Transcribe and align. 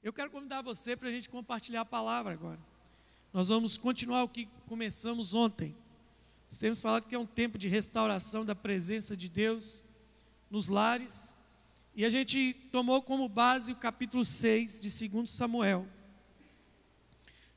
Eu 0.00 0.12
quero 0.12 0.30
convidar 0.30 0.62
você 0.62 0.96
para 0.96 1.08
a 1.08 1.10
gente 1.10 1.28
compartilhar 1.28 1.80
a 1.80 1.84
palavra 1.84 2.32
agora. 2.32 2.60
Nós 3.32 3.48
vamos 3.48 3.76
continuar 3.76 4.22
o 4.22 4.28
que 4.28 4.48
começamos 4.68 5.34
ontem. 5.34 5.74
Nós 6.48 6.60
temos 6.60 6.80
falado 6.80 7.06
que 7.08 7.16
é 7.16 7.18
um 7.18 7.26
tempo 7.26 7.58
de 7.58 7.66
restauração 7.66 8.44
da 8.44 8.54
presença 8.54 9.16
de 9.16 9.28
Deus 9.28 9.82
nos 10.48 10.68
lares. 10.68 11.36
E 11.96 12.04
a 12.04 12.10
gente 12.10 12.54
tomou 12.70 13.02
como 13.02 13.28
base 13.28 13.72
o 13.72 13.76
capítulo 13.76 14.24
6 14.24 14.80
de 14.80 15.08
2 15.08 15.28
Samuel. 15.28 15.84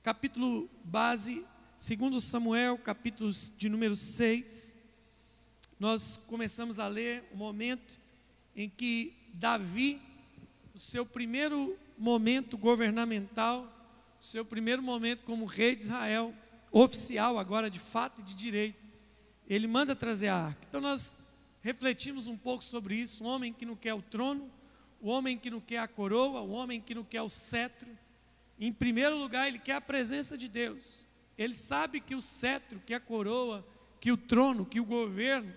Capítulo 0.01 0.67
base, 0.83 1.45
2 1.77 2.23
Samuel, 2.23 2.75
capítulo 2.79 3.31
de 3.55 3.69
número 3.69 3.95
6. 3.95 4.75
Nós 5.79 6.17
começamos 6.25 6.79
a 6.79 6.87
ler 6.87 7.23
o 7.31 7.37
momento 7.37 7.99
em 8.55 8.67
que 8.67 9.13
Davi, 9.31 10.01
o 10.73 10.79
seu 10.79 11.05
primeiro 11.05 11.77
momento 12.02 12.57
governamental, 12.57 13.71
seu 14.17 14.44
primeiro 14.44 14.81
momento 14.81 15.23
como 15.23 15.45
rei 15.45 15.75
de 15.75 15.84
Israel, 15.84 16.34
oficial 16.71 17.38
agora 17.38 17.70
de 17.70 17.80
fato 17.80 18.21
e 18.21 18.23
de 18.23 18.34
direito, 18.34 18.81
ele 19.48 19.67
manda 19.67 19.95
trazer 19.95 20.30
a 20.30 20.35
arca. 20.35 20.66
Então 20.67 20.81
nós 20.81 21.16
refletimos 21.61 22.25
um 22.25 22.35
pouco 22.35 22.63
sobre 22.63 22.95
isso, 22.95 23.23
um 23.23 23.27
homem 23.27 23.53
que 23.53 23.67
não 23.67 23.75
quer 23.75 23.94
o 23.94 24.02
trono, 24.02 24.49
o 24.99 25.09
homem 25.09 25.38
que 25.38 25.52
não 25.52 25.59
quer 25.59 25.77
a 25.77 25.88
coroa, 25.88 26.41
o 26.41 26.49
homem 26.49 26.81
que 26.81 26.95
não 26.95 27.03
quer 27.03 27.22
o 27.22 27.30
cetro. 27.30 27.89
Em 28.59 28.73
primeiro 28.73 29.16
lugar, 29.16 29.47
ele 29.47 29.59
quer 29.59 29.75
a 29.75 29.81
presença 29.81 30.36
de 30.36 30.49
Deus. 30.49 31.08
Ele 31.38 31.53
sabe 31.53 31.99
que 31.99 32.16
o 32.16 32.22
cetro, 32.22 32.81
que 32.83 32.95
a 32.95 32.99
coroa, 32.99 33.63
que 33.99 34.11
o 34.11 34.17
trono, 34.17 34.66
que 34.66 34.80
o 34.80 34.86
governo 34.86 35.53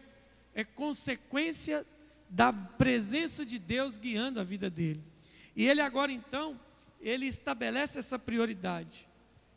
é 0.54 0.62
consequência 0.62 1.86
da 2.28 2.52
presença 2.52 3.46
de 3.46 3.58
Deus 3.58 3.96
guiando 3.96 4.40
a 4.40 4.44
vida 4.44 4.68
dele. 4.68 5.13
E 5.54 5.66
ele 5.66 5.80
agora 5.80 6.10
então, 6.10 6.58
ele 7.00 7.26
estabelece 7.26 7.98
essa 7.98 8.18
prioridade. 8.18 9.08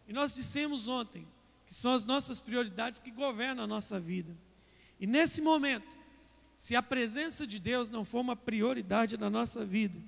E 0.08 0.14
nós 0.14 0.36
dissemos 0.36 0.88
ontem 0.88 1.28
que 1.66 1.74
são 1.74 1.94
as 1.94 2.06
nossas 2.06 2.40
prioridades 2.40 3.00
que 3.00 3.12
governam 3.12 3.64
a 3.64 3.68
nossa 3.68 4.00
vida. 4.00 4.36
E 5.00 5.06
nesse 5.06 5.42
momento, 5.42 5.98
se 6.56 6.76
a 6.76 6.82
presença 6.82 7.46
de 7.46 7.60
Deus 7.60 7.90
não 7.90 8.06
for 8.06 8.22
uma 8.22 8.36
prioridade 8.36 9.18
na 9.18 9.30
nossa 9.30 9.66
vida, 9.66 10.00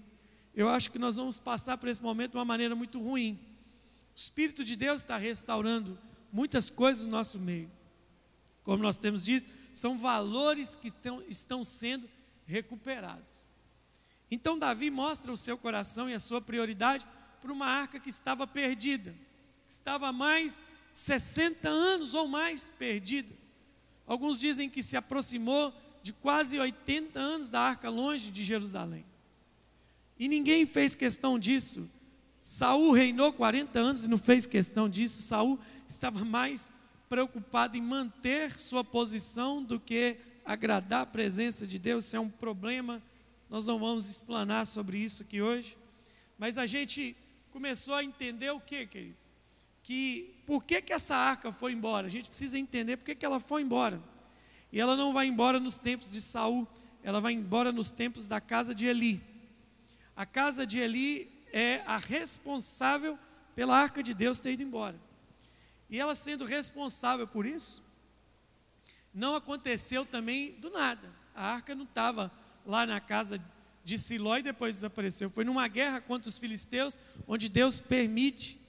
eu 0.56 0.68
acho 0.70 0.92
que 0.92 1.00
nós 1.00 1.18
vamos 1.18 1.38
passar 1.38 1.78
por 1.78 1.90
esse 1.90 2.02
momento 2.02 2.32
de 2.32 2.38
uma 2.38 2.46
maneira 2.46 2.76
muito 2.76 3.00
ruim. 3.00 3.40
O 4.16 4.20
Espírito 4.20 4.64
de 4.64 4.76
Deus 4.76 5.02
está 5.02 5.18
restaurando 5.18 5.98
muitas 6.32 6.70
coisas 6.70 7.04
no 7.04 7.12
nosso 7.12 7.40
meio. 7.40 7.70
Como 8.64 8.82
nós 8.82 8.98
temos 8.98 9.24
dito, 9.24 9.52
são 9.72 9.98
valores 9.98 10.76
que 10.76 10.88
estão, 10.88 11.24
estão 11.28 11.64
sendo 11.64 12.10
recuperados. 12.46 13.49
Então 14.32 14.58
Davi 14.58 14.90
mostra 14.90 15.32
o 15.32 15.38
seu 15.38 15.58
coração 15.58 16.10
e 16.10 16.14
a 16.14 16.20
sua 16.20 16.42
prioridade 16.42 17.06
para 17.42 17.52
uma 17.52 17.66
arca 17.66 18.00
que 18.00 18.10
estava 18.10 18.46
perdida, 18.46 19.12
que 19.66 19.72
estava 19.72 20.08
há 20.08 20.14
mais 20.14 20.64
60 20.94 21.68
anos 21.68 22.14
ou 22.14 22.28
mais 22.28 22.70
perdida. 22.70 23.34
Alguns 24.06 24.40
dizem 24.40 24.70
que 24.70 24.84
se 24.84 24.98
aproximou 24.98 25.74
de 26.02 26.14
quase 26.14 26.60
80 26.60 27.20
anos 27.20 27.50
da 27.50 27.62
arca 27.62 27.90
longe 27.90 28.32
de 28.32 28.44
Jerusalém. 28.44 29.06
E 30.18 30.28
ninguém 30.28 30.66
fez 30.66 30.96
questão 30.96 31.40
disso. 31.40 31.90
Saul 32.36 32.92
reinou 32.92 33.32
40 33.34 33.80
anos 33.80 34.04
e 34.04 34.08
não 34.08 34.18
fez 34.18 34.46
questão 34.46 34.90
disso. 34.90 35.22
Saul 35.22 35.60
estava 35.88 36.24
mais 36.24 36.72
preocupado 37.08 37.78
em 37.78 37.82
manter 37.82 38.58
sua 38.60 38.84
posição 38.84 39.64
do 39.64 39.80
que 39.80 40.18
agradar 40.46 41.02
a 41.02 41.06
presença 41.06 41.66
de 41.66 41.80
Deus. 41.80 42.06
Isso 42.06 42.16
é 42.16 42.20
um 42.20 42.30
problema 42.30 43.02
nós 43.50 43.66
não 43.66 43.80
vamos 43.80 44.08
explanar 44.08 44.66
sobre 44.66 44.98
isso 44.98 45.24
aqui 45.24 45.42
hoje, 45.42 45.78
mas 46.38 46.58
a 46.58 46.66
gente 46.66 47.16
começou 47.52 47.96
a 47.96 48.04
entender 48.04 48.52
o 48.52 48.60
que, 48.60 48.86
queridos? 48.86 49.24
Que 49.82 50.36
por 50.46 50.64
que, 50.64 50.82
que 50.82 50.94
essa 50.94 51.16
arca 51.16 51.52
foi 51.52 51.74
embora? 51.74 52.08
A 52.08 52.10
gente 52.10 52.28
precisa 52.28 52.58
entender 52.60 52.98
por 52.98 53.06
que, 53.06 53.16
que 53.16 53.26
ela 53.26 53.40
foi 53.40 53.64
embora. 53.64 54.02
E 54.72 54.80
ela 54.80 54.96
não 54.96 55.14
vai 55.14 55.26
embora 55.26 55.60
nos 55.60 55.80
tempos 55.80 56.12
de 56.12 56.22
Saul, 56.22 56.68
ela 57.02 57.20
vai 57.20 57.34
embora 57.34 57.72
nos 57.72 57.90
tempos 57.90 58.28
da 58.28 58.40
casa 58.40 58.76
de 58.76 58.86
Eli. 58.86 59.22
A 60.16 60.26
casa 60.26 60.66
de 60.66 60.80
Eli 60.80 61.32
é 61.52 61.82
a 61.88 61.98
responsável 61.98 63.18
pela 63.56 63.76
arca 63.76 64.04
de 64.04 64.14
Deus 64.14 64.40
ter 64.40 64.52
ido 64.52 64.64
embora. 64.64 65.00
E 65.90 66.00
ela 66.00 66.14
sendo 66.14 66.46
responsável 66.46 67.28
por 67.28 67.46
isso, 67.46 67.84
não 69.12 69.34
aconteceu 69.34 70.06
também 70.06 70.52
do 70.60 70.70
nada. 70.70 71.12
A 71.34 71.54
arca 71.54 71.74
não 71.74 71.86
estava 71.86 72.32
lá 72.66 72.86
na 72.86 73.00
casa 73.00 73.42
de 73.84 73.98
Siló 73.98 74.38
e 74.38 74.44
depois 74.44 74.76
desapareceu. 74.76 75.30
Foi 75.30 75.44
numa 75.44 75.68
guerra 75.68 76.00
contra 76.02 76.30
os 76.30 76.38
filisteus, 76.38 76.98
onde 77.28 77.50
Deus 77.50 77.80
permite 77.80 78.60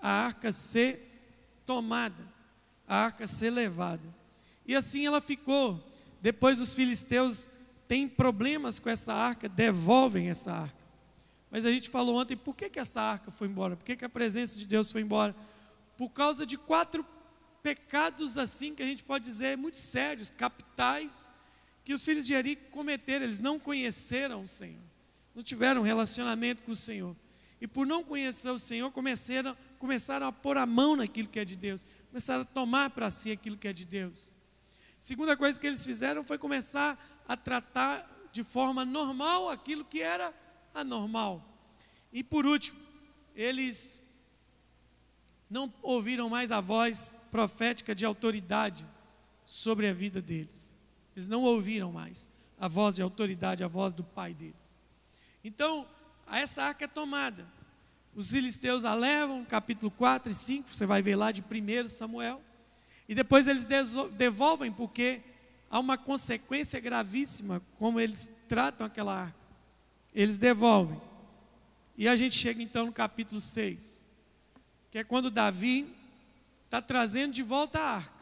a 0.00 0.08
arca 0.08 0.52
ser 0.52 1.62
tomada, 1.64 2.24
a 2.86 2.96
arca 2.96 3.26
ser 3.26 3.50
levada. 3.50 4.02
E 4.66 4.74
assim 4.74 5.06
ela 5.06 5.20
ficou. 5.20 5.82
Depois 6.20 6.60
os 6.60 6.74
filisteus 6.74 7.50
têm 7.88 8.08
problemas 8.08 8.78
com 8.78 8.88
essa 8.88 9.12
arca, 9.12 9.48
devolvem 9.48 10.28
essa 10.28 10.52
arca. 10.52 10.82
Mas 11.50 11.66
a 11.66 11.70
gente 11.70 11.90
falou 11.90 12.20
ontem, 12.20 12.36
por 12.36 12.54
que, 12.54 12.70
que 12.70 12.78
essa 12.78 13.00
arca 13.00 13.30
foi 13.30 13.48
embora? 13.48 13.76
Por 13.76 13.84
que, 13.84 13.96
que 13.96 14.04
a 14.04 14.08
presença 14.08 14.56
de 14.56 14.66
Deus 14.66 14.90
foi 14.90 15.02
embora? 15.02 15.34
Por 15.96 16.10
causa 16.10 16.46
de 16.46 16.56
quatro 16.56 17.04
pecados 17.62 18.38
assim 18.38 18.74
que 18.74 18.82
a 18.82 18.86
gente 18.86 19.04
pode 19.04 19.24
dizer 19.24 19.56
muito 19.56 19.78
sérios, 19.78 20.30
capitais, 20.30 21.31
que 21.84 21.92
os 21.92 22.04
filhos 22.04 22.26
de 22.26 22.34
Eri 22.34 22.56
cometeram, 22.56 23.24
eles 23.24 23.40
não 23.40 23.58
conheceram 23.58 24.42
o 24.42 24.48
Senhor, 24.48 24.82
não 25.34 25.42
tiveram 25.42 25.82
relacionamento 25.82 26.62
com 26.62 26.72
o 26.72 26.76
Senhor. 26.76 27.16
E 27.60 27.66
por 27.66 27.86
não 27.86 28.02
conhecer 28.02 28.50
o 28.50 28.58
Senhor, 28.58 28.90
começaram, 28.90 29.56
começaram 29.78 30.26
a 30.26 30.32
pôr 30.32 30.56
a 30.56 30.66
mão 30.66 30.96
naquilo 30.96 31.28
que 31.28 31.38
é 31.38 31.44
de 31.44 31.56
Deus, 31.56 31.86
começaram 32.08 32.42
a 32.42 32.44
tomar 32.44 32.90
para 32.90 33.10
si 33.10 33.30
aquilo 33.30 33.56
que 33.56 33.68
é 33.68 33.72
de 33.72 33.84
Deus. 33.84 34.32
Segunda 34.98 35.36
coisa 35.36 35.58
que 35.58 35.66
eles 35.66 35.84
fizeram 35.84 36.22
foi 36.22 36.38
começar 36.38 37.22
a 37.26 37.36
tratar 37.36 38.28
de 38.32 38.42
forma 38.42 38.84
normal 38.84 39.48
aquilo 39.48 39.84
que 39.84 40.00
era 40.00 40.34
anormal. 40.74 41.44
E 42.12 42.22
por 42.22 42.46
último, 42.46 42.78
eles 43.34 44.00
não 45.48 45.72
ouviram 45.82 46.28
mais 46.28 46.50
a 46.50 46.60
voz 46.60 47.16
profética 47.30 47.94
de 47.94 48.04
autoridade 48.04 48.86
sobre 49.44 49.86
a 49.86 49.92
vida 49.92 50.20
deles. 50.20 50.76
Eles 51.14 51.28
não 51.28 51.42
ouviram 51.42 51.92
mais 51.92 52.30
a 52.58 52.68
voz 52.68 52.94
de 52.94 53.02
autoridade, 53.02 53.64
a 53.64 53.68
voz 53.68 53.92
do 53.92 54.04
pai 54.04 54.32
deles. 54.34 54.78
Então, 55.44 55.86
essa 56.30 56.62
arca 56.62 56.84
é 56.84 56.88
tomada. 56.88 57.46
Os 58.14 58.30
filisteus 58.30 58.84
a 58.84 58.94
levam, 58.94 59.44
capítulo 59.44 59.90
4 59.90 60.30
e 60.30 60.34
5, 60.34 60.74
você 60.74 60.86
vai 60.86 61.02
ver 61.02 61.16
lá 61.16 61.32
de 61.32 61.42
1 61.42 61.88
Samuel. 61.88 62.40
E 63.08 63.14
depois 63.14 63.48
eles 63.48 63.66
devolvem, 64.12 64.70
porque 64.70 65.20
há 65.70 65.78
uma 65.78 65.98
consequência 65.98 66.78
gravíssima 66.78 67.60
como 67.78 67.98
eles 67.98 68.30
tratam 68.46 68.86
aquela 68.86 69.22
arca. 69.22 69.38
Eles 70.14 70.38
devolvem. 70.38 71.00
E 71.96 72.06
a 72.06 72.14
gente 72.16 72.36
chega 72.36 72.62
então 72.62 72.86
no 72.86 72.92
capítulo 72.92 73.40
6, 73.40 74.06
que 74.90 74.98
é 74.98 75.04
quando 75.04 75.30
Davi 75.30 75.86
está 76.64 76.80
trazendo 76.80 77.32
de 77.32 77.42
volta 77.42 77.80
a 77.80 77.96
arca. 77.96 78.21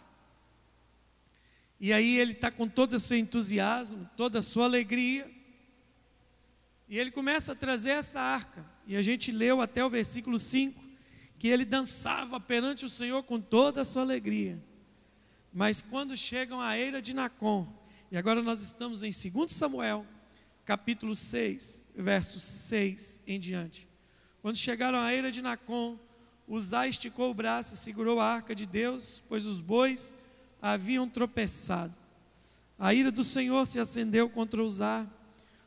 E 1.81 1.95
aí 1.95 2.19
ele 2.19 2.33
está 2.33 2.51
com 2.51 2.69
todo 2.69 2.95
o 2.95 3.01
seu 3.01 3.17
entusiasmo, 3.17 4.09
toda 4.17 4.41
a 4.41 4.43
sua 4.43 4.67
alegria. 4.67 5.29
E 6.87 6.99
ele 6.99 7.11
começa 7.11 7.53
a 7.53 7.57
trazer 7.57 7.91
essa 7.91 8.21
arca. 8.21 8.65
E 8.87 8.97
a 8.97 9.03
gente 9.03 9.33
leu 9.33 9.63
até 9.63 9.83
o 9.83 9.89
versículo 9.89 10.39
5 10.39 10.91
que 11.39 11.49
ele 11.49 11.65
dançava 11.65 12.39
perante 12.39 12.85
o 12.85 12.89
Senhor 12.89 13.23
com 13.23 13.41
toda 13.41 13.81
a 13.81 13.85
sua 13.85 14.03
alegria. 14.03 14.63
Mas 15.51 15.81
quando 15.81 16.15
chegam 16.15 16.61
à 16.61 16.77
eira 16.77 17.01
de 17.01 17.15
Nacon, 17.15 17.67
e 18.13 18.17
agora 18.19 18.43
nós 18.43 18.61
estamos 18.61 19.03
em 19.03 19.11
2 19.11 19.51
Samuel, 19.51 20.07
capítulo 20.67 21.15
6, 21.15 21.83
versos 21.97 22.43
6 22.43 23.23
em 23.27 23.41
diante. 23.41 23.89
Quando 24.43 24.57
chegaram 24.57 24.99
à 24.99 25.15
eira 25.15 25.33
de 25.33 25.41
Nacon, 25.41 25.99
Uzá 26.47 26.87
esticou 26.87 27.31
o 27.31 27.35
braço 27.35 27.75
e 27.75 27.79
segurou 27.79 28.21
a 28.21 28.27
arca 28.27 28.55
de 28.55 28.67
Deus, 28.67 29.23
pois 29.27 29.47
os 29.47 29.63
bois 29.63 30.15
haviam 30.61 31.09
tropeçado. 31.09 31.97
A 32.79 32.95
ira 32.95 33.11
do 33.11 33.25
Senhor 33.25 33.67
se 33.67 33.79
acendeu 33.79 34.29
contra 34.29 34.63
Uzá 34.63 35.07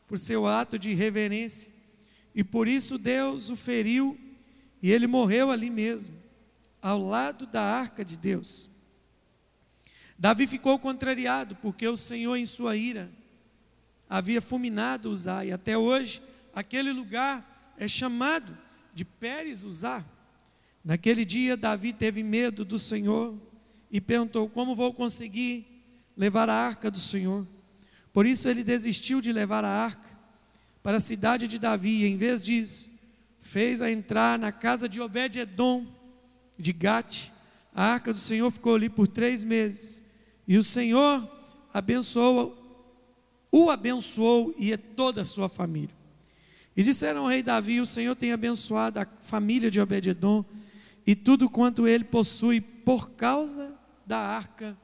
por 0.07 0.17
seu 0.17 0.45
ato 0.45 0.77
de 0.77 0.91
irreverência, 0.91 1.71
e 2.35 2.43
por 2.43 2.67
isso 2.67 2.97
Deus 2.97 3.49
o 3.49 3.55
feriu 3.55 4.17
e 4.83 4.91
ele 4.91 5.07
morreu 5.07 5.49
ali 5.49 5.69
mesmo, 5.69 6.13
ao 6.81 6.99
lado 6.99 7.47
da 7.47 7.61
arca 7.61 8.03
de 8.03 8.17
Deus. 8.17 8.69
Davi 10.19 10.45
ficou 10.45 10.77
contrariado, 10.77 11.55
porque 11.55 11.87
o 11.87 11.95
Senhor, 11.95 12.35
em 12.35 12.45
sua 12.45 12.75
ira, 12.75 13.09
havia 14.09 14.41
fulminado 14.41 15.09
Uzá, 15.09 15.45
e 15.45 15.53
até 15.53 15.77
hoje 15.77 16.21
aquele 16.53 16.91
lugar 16.91 17.73
é 17.77 17.87
chamado 17.87 18.57
de 18.93 19.05
Pérez 19.05 19.63
Uzá. 19.63 20.03
Naquele 20.83 21.23
dia, 21.23 21.55
Davi 21.55 21.93
teve 21.93 22.21
medo 22.21 22.65
do 22.65 22.77
Senhor 22.77 23.37
e 23.93 24.01
perguntou: 24.01 24.49
Como 24.49 24.75
vou 24.75 24.91
conseguir 24.91 25.67
levar 26.17 26.49
a 26.49 26.55
arca 26.55 26.89
do 26.89 26.97
Senhor? 26.97 27.47
Por 28.11 28.25
isso 28.25 28.49
ele 28.49 28.63
desistiu 28.63 29.21
de 29.21 29.31
levar 29.31 29.63
a 29.63 29.69
arca 29.69 30.09
para 30.81 30.97
a 30.97 30.99
cidade 30.99 31.47
de 31.47 31.59
Davi, 31.59 32.01
e 32.01 32.07
em 32.07 32.17
vez 32.17 32.43
disso, 32.43 32.89
fez-a 33.39 33.91
entrar 33.91 34.39
na 34.39 34.51
casa 34.51 34.89
de 34.89 34.99
Obed-Edom, 34.99 35.85
de 36.57 36.73
Gate. 36.73 37.29
A 37.73 37.85
arca 37.85 38.11
do 38.11 38.17
Senhor 38.17 38.49
ficou 38.51 38.75
ali 38.75 38.89
por 38.89 39.07
três 39.07 39.43
meses. 39.43 40.03
E 40.47 40.57
o 40.57 40.63
Senhor 40.63 41.27
abençoou, 41.73 42.57
o 43.51 43.69
abençoou 43.69 44.53
e 44.57 44.75
toda 44.75 45.21
a 45.21 45.25
sua 45.25 45.47
família. 45.47 45.95
E 46.75 46.81
disseram 46.81 47.21
ao 47.21 47.27
rei 47.27 47.43
Davi: 47.43 47.79
O 47.79 47.85
Senhor 47.85 48.15
tem 48.15 48.31
abençoado 48.31 48.99
a 48.99 49.07
família 49.21 49.69
de 49.69 49.79
Obed-Edom 49.79 50.43
e 51.05 51.15
tudo 51.15 51.47
quanto 51.47 51.87
ele 51.87 52.03
possui 52.03 52.59
por 52.59 53.11
causa 53.11 53.82
da 54.05 54.17
arca 54.17 54.77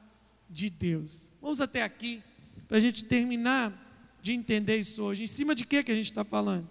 de 0.48 0.68
Deus. 0.70 1.32
Vamos 1.40 1.60
até 1.60 1.82
aqui 1.82 2.22
para 2.66 2.76
a 2.76 2.80
gente 2.80 3.04
terminar 3.04 3.72
de 4.22 4.32
entender 4.32 4.76
isso 4.76 5.02
hoje. 5.02 5.24
Em 5.24 5.26
cima 5.26 5.54
de 5.54 5.64
que 5.64 5.82
que 5.82 5.92
a 5.92 5.94
gente 5.94 6.10
está 6.10 6.24
falando? 6.24 6.68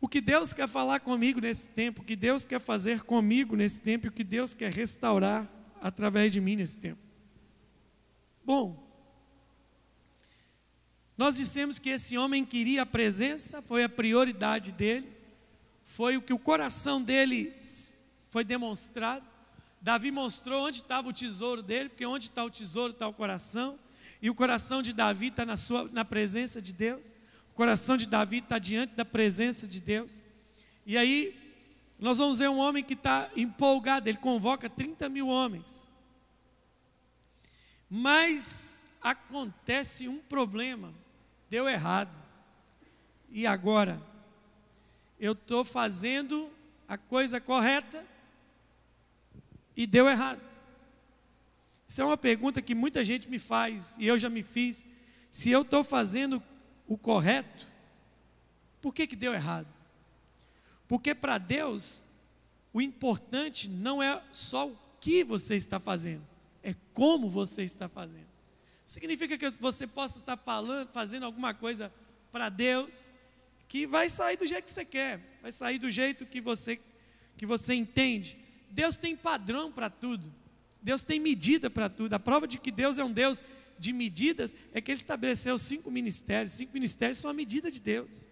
O 0.00 0.08
que 0.08 0.20
Deus 0.20 0.52
quer 0.52 0.68
falar 0.68 1.00
comigo 1.00 1.40
nesse 1.40 1.68
tempo, 1.70 2.02
o 2.02 2.04
que 2.04 2.14
Deus 2.14 2.44
quer 2.44 2.60
fazer 2.60 3.02
comigo 3.02 3.56
nesse 3.56 3.80
tempo, 3.80 4.06
e 4.06 4.08
o 4.08 4.12
que 4.12 4.24
Deus 4.24 4.54
quer 4.54 4.72
restaurar 4.72 5.50
através 5.80 6.32
de 6.32 6.40
mim 6.40 6.56
nesse 6.56 6.78
tempo. 6.78 7.00
Bom, 8.44 8.86
nós 11.16 11.36
dissemos 11.36 11.78
que 11.78 11.88
esse 11.88 12.18
homem 12.18 12.44
queria 12.44 12.82
a 12.82 12.86
presença, 12.86 13.62
foi 13.62 13.82
a 13.82 13.88
prioridade 13.88 14.70
dele, 14.70 15.10
foi 15.82 16.16
o 16.16 16.22
que 16.22 16.32
o 16.32 16.38
coração 16.38 17.02
dele 17.02 17.54
foi 18.28 18.44
demonstrado. 18.44 19.26
Davi 19.86 20.10
mostrou 20.10 20.66
onde 20.66 20.78
estava 20.78 21.08
o 21.08 21.12
tesouro 21.12 21.62
dele, 21.62 21.88
porque 21.88 22.04
onde 22.04 22.26
está 22.26 22.44
o 22.44 22.50
tesouro 22.50 22.92
está 22.92 23.06
o 23.06 23.12
coração, 23.12 23.78
e 24.20 24.28
o 24.28 24.34
coração 24.34 24.82
de 24.82 24.92
Davi 24.92 25.28
está 25.28 25.46
na, 25.46 25.56
sua, 25.56 25.88
na 25.92 26.04
presença 26.04 26.60
de 26.60 26.72
Deus, 26.72 27.14
o 27.52 27.54
coração 27.54 27.96
de 27.96 28.04
Davi 28.04 28.38
está 28.38 28.58
diante 28.58 28.96
da 28.96 29.04
presença 29.04 29.64
de 29.68 29.80
Deus. 29.80 30.24
E 30.84 30.98
aí, 30.98 31.38
nós 32.00 32.18
vamos 32.18 32.40
ver 32.40 32.50
um 32.50 32.58
homem 32.58 32.82
que 32.82 32.94
está 32.94 33.30
empolgado, 33.36 34.08
ele 34.08 34.18
convoca 34.18 34.68
30 34.68 35.08
mil 35.08 35.28
homens. 35.28 35.88
Mas 37.88 38.84
acontece 39.00 40.08
um 40.08 40.18
problema 40.18 40.92
deu 41.48 41.68
errado. 41.68 42.10
E 43.30 43.46
agora? 43.46 44.02
Eu 45.20 45.30
estou 45.30 45.64
fazendo 45.64 46.50
a 46.88 46.98
coisa 46.98 47.40
correta 47.40 48.04
e 49.76 49.86
deu 49.86 50.08
errado. 50.08 50.40
Isso 51.88 52.00
é 52.00 52.04
uma 52.04 52.16
pergunta 52.16 52.62
que 52.62 52.74
muita 52.74 53.04
gente 53.04 53.28
me 53.28 53.38
faz, 53.38 53.96
e 53.98 54.06
eu 54.06 54.18
já 54.18 54.28
me 54.28 54.42
fiz. 54.42 54.86
Se 55.30 55.50
eu 55.50 55.62
estou 55.62 55.84
fazendo 55.84 56.42
o 56.86 56.96
correto, 56.96 57.66
por 58.80 58.94
que, 58.94 59.06
que 59.06 59.16
deu 59.16 59.34
errado? 59.34 59.68
Porque 60.88 61.14
para 61.14 61.38
Deus, 61.38 62.04
o 62.72 62.80
importante 62.80 63.68
não 63.68 64.02
é 64.02 64.22
só 64.32 64.68
o 64.68 64.78
que 65.00 65.22
você 65.22 65.56
está 65.56 65.78
fazendo, 65.78 66.26
é 66.62 66.74
como 66.92 67.28
você 67.28 67.62
está 67.62 67.88
fazendo. 67.88 68.26
Significa 68.84 69.36
que 69.36 69.50
você 69.50 69.86
possa 69.86 70.18
estar 70.18 70.36
falando, 70.36 70.88
fazendo 70.92 71.26
alguma 71.26 71.52
coisa 71.52 71.92
para 72.30 72.48
Deus 72.48 73.10
que 73.68 73.86
vai 73.86 74.08
sair 74.08 74.36
do 74.36 74.46
jeito 74.46 74.64
que 74.64 74.70
você 74.70 74.84
quer, 74.84 75.20
vai 75.42 75.50
sair 75.50 75.78
do 75.78 75.90
jeito 75.90 76.24
que 76.24 76.40
você 76.40 76.80
que 77.36 77.44
você 77.44 77.74
entende. 77.74 78.38
Deus 78.70 78.96
tem 78.96 79.16
padrão 79.16 79.70
para 79.70 79.88
tudo. 79.90 80.32
Deus 80.82 81.02
tem 81.02 81.18
medida 81.18 81.68
para 81.68 81.88
tudo. 81.88 82.12
A 82.14 82.18
prova 82.18 82.46
de 82.46 82.58
que 82.58 82.70
Deus 82.70 82.98
é 82.98 83.04
um 83.04 83.12
Deus 83.12 83.42
de 83.78 83.92
medidas 83.92 84.54
é 84.72 84.80
que 84.80 84.90
ele 84.90 85.00
estabeleceu 85.00 85.58
cinco 85.58 85.90
ministérios. 85.90 86.52
Cinco 86.52 86.72
ministérios 86.72 87.18
são 87.18 87.30
a 87.30 87.34
medida 87.34 87.70
de 87.70 87.80
Deus. 87.80 88.28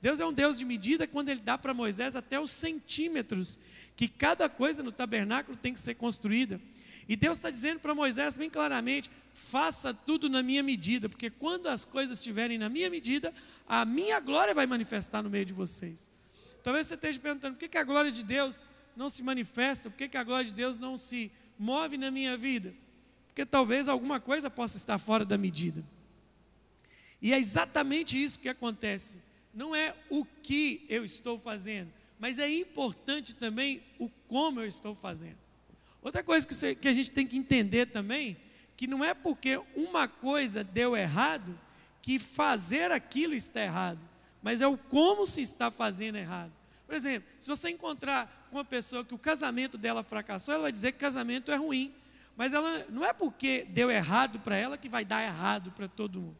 Deus 0.00 0.20
é 0.20 0.26
um 0.26 0.32
Deus 0.32 0.58
de 0.58 0.64
medida 0.64 1.06
quando 1.06 1.28
ele 1.28 1.40
dá 1.40 1.58
para 1.58 1.74
Moisés 1.74 2.14
até 2.14 2.38
os 2.38 2.50
centímetros 2.50 3.58
que 3.96 4.06
cada 4.06 4.48
coisa 4.48 4.82
no 4.82 4.92
tabernáculo 4.92 5.56
tem 5.56 5.74
que 5.74 5.80
ser 5.80 5.94
construída. 5.94 6.60
E 7.08 7.16
Deus 7.16 7.38
está 7.38 7.50
dizendo 7.50 7.80
para 7.80 7.94
Moisés 7.94 8.36
bem 8.36 8.48
claramente: 8.48 9.10
faça 9.32 9.92
tudo 9.92 10.28
na 10.28 10.42
minha 10.42 10.62
medida, 10.62 11.08
porque 11.08 11.30
quando 11.30 11.66
as 11.66 11.84
coisas 11.84 12.18
estiverem 12.18 12.58
na 12.58 12.68
minha 12.68 12.88
medida, 12.88 13.34
a 13.66 13.84
minha 13.84 14.20
glória 14.20 14.54
vai 14.54 14.66
manifestar 14.66 15.22
no 15.22 15.30
meio 15.30 15.44
de 15.44 15.52
vocês. 15.52 16.10
Talvez 16.62 16.86
você 16.86 16.94
esteja 16.94 17.18
perguntando: 17.18 17.54
por 17.54 17.60
que, 17.60 17.68
que 17.68 17.78
a 17.78 17.84
glória 17.84 18.12
de 18.12 18.22
Deus 18.22 18.62
não 18.98 19.08
se 19.08 19.22
manifesta? 19.22 19.88
Por 19.88 19.96
que, 19.96 20.08
que 20.08 20.16
a 20.16 20.24
glória 20.24 20.46
de 20.46 20.52
Deus 20.52 20.76
não 20.76 20.96
se 20.96 21.30
move 21.56 21.96
na 21.96 22.10
minha 22.10 22.36
vida? 22.36 22.74
Porque 23.28 23.46
talvez 23.46 23.88
alguma 23.88 24.18
coisa 24.18 24.50
possa 24.50 24.76
estar 24.76 24.98
fora 24.98 25.24
da 25.24 25.38
medida. 25.38 25.84
E 27.22 27.32
é 27.32 27.38
exatamente 27.38 28.20
isso 28.20 28.40
que 28.40 28.48
acontece. 28.48 29.20
Não 29.54 29.74
é 29.74 29.94
o 30.10 30.24
que 30.24 30.84
eu 30.88 31.04
estou 31.04 31.38
fazendo, 31.38 31.92
mas 32.18 32.40
é 32.40 32.52
importante 32.52 33.36
também 33.36 33.80
o 34.00 34.08
como 34.26 34.60
eu 34.60 34.66
estou 34.66 34.96
fazendo. 34.96 35.38
Outra 36.02 36.24
coisa 36.24 36.44
que, 36.44 36.52
você, 36.52 36.74
que 36.74 36.88
a 36.88 36.92
gente 36.92 37.12
tem 37.12 37.26
que 37.26 37.36
entender 37.36 37.86
também, 37.86 38.36
que 38.76 38.88
não 38.88 39.04
é 39.04 39.14
porque 39.14 39.60
uma 39.76 40.08
coisa 40.08 40.64
deu 40.64 40.96
errado 40.96 41.56
que 42.02 42.18
fazer 42.18 42.90
aquilo 42.90 43.34
está 43.34 43.62
errado, 43.62 44.00
mas 44.42 44.60
é 44.60 44.66
o 44.66 44.76
como 44.76 45.24
se 45.24 45.40
está 45.40 45.70
fazendo 45.70 46.16
errado. 46.16 46.57
Por 46.88 46.94
exemplo, 46.94 47.28
se 47.38 47.46
você 47.46 47.68
encontrar 47.68 48.48
com 48.50 48.56
uma 48.56 48.64
pessoa 48.64 49.04
que 49.04 49.14
o 49.14 49.18
casamento 49.18 49.76
dela 49.76 50.02
fracassou, 50.02 50.54
ela 50.54 50.62
vai 50.62 50.72
dizer 50.72 50.92
que 50.92 50.98
casamento 50.98 51.52
é 51.52 51.54
ruim, 51.54 51.94
mas 52.34 52.54
ela 52.54 52.86
não 52.88 53.04
é 53.04 53.12
porque 53.12 53.66
deu 53.68 53.90
errado 53.90 54.40
para 54.40 54.56
ela 54.56 54.78
que 54.78 54.88
vai 54.88 55.04
dar 55.04 55.22
errado 55.22 55.70
para 55.72 55.86
todo 55.86 56.18
mundo. 56.18 56.36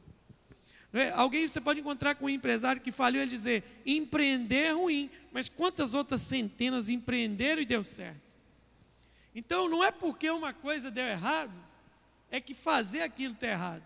É? 0.91 1.11
Alguém 1.11 1.47
você 1.47 1.61
pode 1.61 1.81
encontrar 1.81 2.15
com 2.15 2.25
um 2.25 2.31
empresário 2.31 2.81
que 2.81 2.91
falhou 2.91 3.23
e 3.23 3.27
dizer 3.27 3.83
empreender 3.85 4.65
é 4.65 4.73
ruim, 4.73 5.11
mas 5.31 5.51
quantas 5.51 5.93
outras 5.93 6.23
centenas 6.23 6.89
empreenderam 6.89 7.61
e 7.61 7.67
deu 7.67 7.85
certo? 7.85 8.23
Então 9.35 9.69
não 9.69 9.85
é 9.85 9.91
porque 9.91 10.31
uma 10.31 10.55
coisa 10.55 10.91
deu 10.91 11.05
errado, 11.05 11.61
é 12.31 12.41
que 12.41 12.55
fazer 12.55 13.03
aquilo 13.03 13.35
está 13.35 13.49
errado. 13.49 13.83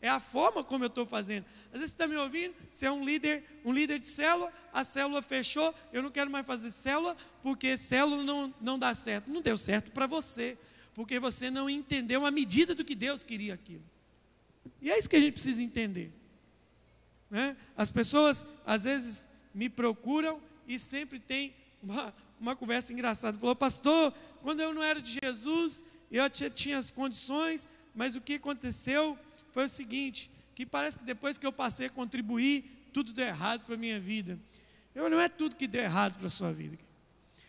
É 0.00 0.08
a 0.08 0.20
forma 0.20 0.62
como 0.62 0.84
eu 0.84 0.88
estou 0.88 1.06
fazendo. 1.06 1.44
Às 1.72 1.80
vezes 1.80 1.90
você 1.90 1.94
está 1.94 2.06
me 2.06 2.16
ouvindo, 2.16 2.54
você 2.70 2.86
é 2.86 2.92
um 2.92 3.04
líder, 3.04 3.44
um 3.64 3.72
líder 3.72 3.98
de 3.98 4.06
célula, 4.06 4.52
a 4.72 4.84
célula 4.84 5.22
fechou, 5.22 5.74
eu 5.92 6.02
não 6.02 6.10
quero 6.10 6.30
mais 6.30 6.46
fazer 6.46 6.70
célula, 6.70 7.16
porque 7.42 7.76
célula 7.76 8.22
não, 8.22 8.54
não 8.60 8.78
dá 8.78 8.94
certo. 8.94 9.30
Não 9.30 9.40
deu 9.40 9.56
certo 9.56 9.90
para 9.92 10.06
você, 10.06 10.58
porque 10.94 11.18
você 11.18 11.50
não 11.50 11.68
entendeu 11.68 12.26
a 12.26 12.30
medida 12.30 12.74
do 12.74 12.84
que 12.84 12.94
Deus 12.94 13.24
queria 13.24 13.54
aquilo. 13.54 13.82
E 14.82 14.90
é 14.90 14.98
isso 14.98 15.08
que 15.08 15.16
a 15.16 15.20
gente 15.20 15.32
precisa 15.32 15.62
entender. 15.62 16.12
Né? 17.30 17.56
As 17.76 17.90
pessoas 17.90 18.46
às 18.64 18.84
vezes 18.84 19.28
me 19.54 19.68
procuram 19.68 20.40
e 20.68 20.78
sempre 20.78 21.18
tem 21.18 21.54
uma, 21.82 22.14
uma 22.38 22.54
conversa 22.54 22.92
engraçada. 22.92 23.38
Falou, 23.38 23.56
pastor, 23.56 24.12
quando 24.42 24.60
eu 24.60 24.74
não 24.74 24.82
era 24.82 25.00
de 25.00 25.18
Jesus, 25.22 25.84
eu 26.10 26.28
tinha 26.30 26.78
as 26.78 26.90
condições, 26.90 27.66
mas 27.94 28.14
o 28.14 28.20
que 28.20 28.34
aconteceu 28.34 29.18
foi 29.56 29.64
o 29.64 29.68
seguinte: 29.68 30.30
que 30.54 30.66
parece 30.66 30.98
que 30.98 31.04
depois 31.04 31.38
que 31.38 31.46
eu 31.46 31.52
passei 31.52 31.86
a 31.86 31.90
contribuir, 31.90 32.88
tudo 32.92 33.12
deu 33.12 33.26
errado 33.26 33.64
para 33.64 33.74
a 33.74 33.78
minha 33.78 33.98
vida. 33.98 34.38
Eu, 34.94 35.10
não 35.10 35.20
é 35.20 35.28
tudo 35.28 35.56
que 35.56 35.66
deu 35.66 35.82
errado 35.82 36.16
para 36.16 36.26
a 36.26 36.30
sua 36.30 36.52
vida. 36.52 36.78